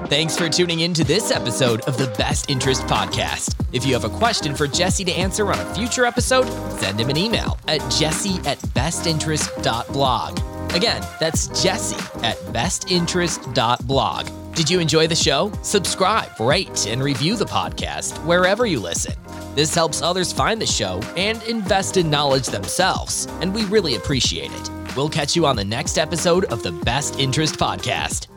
Thanks 0.07 0.37
for 0.37 0.49
tuning 0.49 0.81
in 0.81 0.93
to 0.93 1.03
this 1.03 1.31
episode 1.31 1.81
of 1.81 1.97
the 1.97 2.05
Best 2.15 2.47
Interest 2.47 2.83
Podcast. 2.83 3.55
If 3.73 3.87
you 3.87 3.93
have 3.93 4.03
a 4.03 4.09
question 4.09 4.53
for 4.53 4.67
Jesse 4.67 5.03
to 5.03 5.11
answer 5.11 5.51
on 5.51 5.59
a 5.59 5.73
future 5.73 6.05
episode, 6.05 6.47
send 6.79 6.99
him 6.99 7.09
an 7.09 7.17
email 7.17 7.57
at 7.67 7.79
jesse 7.91 8.37
at 8.45 8.59
bestinterest.blog. 8.75 10.39
Again, 10.75 11.01
that's 11.19 11.47
jesse 11.63 11.97
at 12.23 12.37
bestinterest.blog. 12.53 14.53
Did 14.53 14.69
you 14.69 14.79
enjoy 14.79 15.07
the 15.07 15.15
show? 15.15 15.51
Subscribe, 15.63 16.39
rate, 16.39 16.85
and 16.85 17.01
review 17.01 17.35
the 17.35 17.45
podcast 17.45 18.15
wherever 18.25 18.67
you 18.67 18.79
listen. 18.79 19.15
This 19.55 19.73
helps 19.73 20.03
others 20.03 20.31
find 20.31 20.61
the 20.61 20.67
show 20.67 21.01
and 21.17 21.41
invest 21.43 21.97
in 21.97 22.11
knowledge 22.11 22.45
themselves, 22.45 23.25
and 23.41 23.55
we 23.55 23.65
really 23.65 23.95
appreciate 23.95 24.51
it. 24.51 24.69
We'll 24.95 25.09
catch 25.09 25.35
you 25.35 25.47
on 25.47 25.55
the 25.55 25.65
next 25.65 25.97
episode 25.97 26.45
of 26.45 26.61
the 26.61 26.71
Best 26.71 27.19
Interest 27.19 27.55
Podcast. 27.55 28.35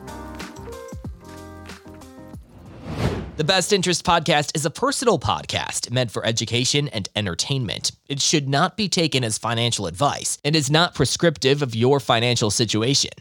The 3.39 3.45
Best 3.45 3.71
Interest 3.71 4.03
Podcast 4.03 4.53
is 4.53 4.65
a 4.65 4.69
personal 4.69 5.17
podcast 5.17 5.91
meant 5.91 6.11
for 6.11 6.25
education 6.25 6.89
and 6.89 7.07
entertainment. 7.15 7.93
It 8.09 8.19
should 8.19 8.49
not 8.49 8.75
be 8.75 8.89
taken 8.89 9.23
as 9.23 9.37
financial 9.37 9.87
advice 9.87 10.37
and 10.43 10.57
is 10.57 10.69
not 10.69 10.93
prescriptive 10.93 11.61
of 11.61 11.73
your 11.73 12.01
financial 12.01 12.51
situation. 12.51 13.11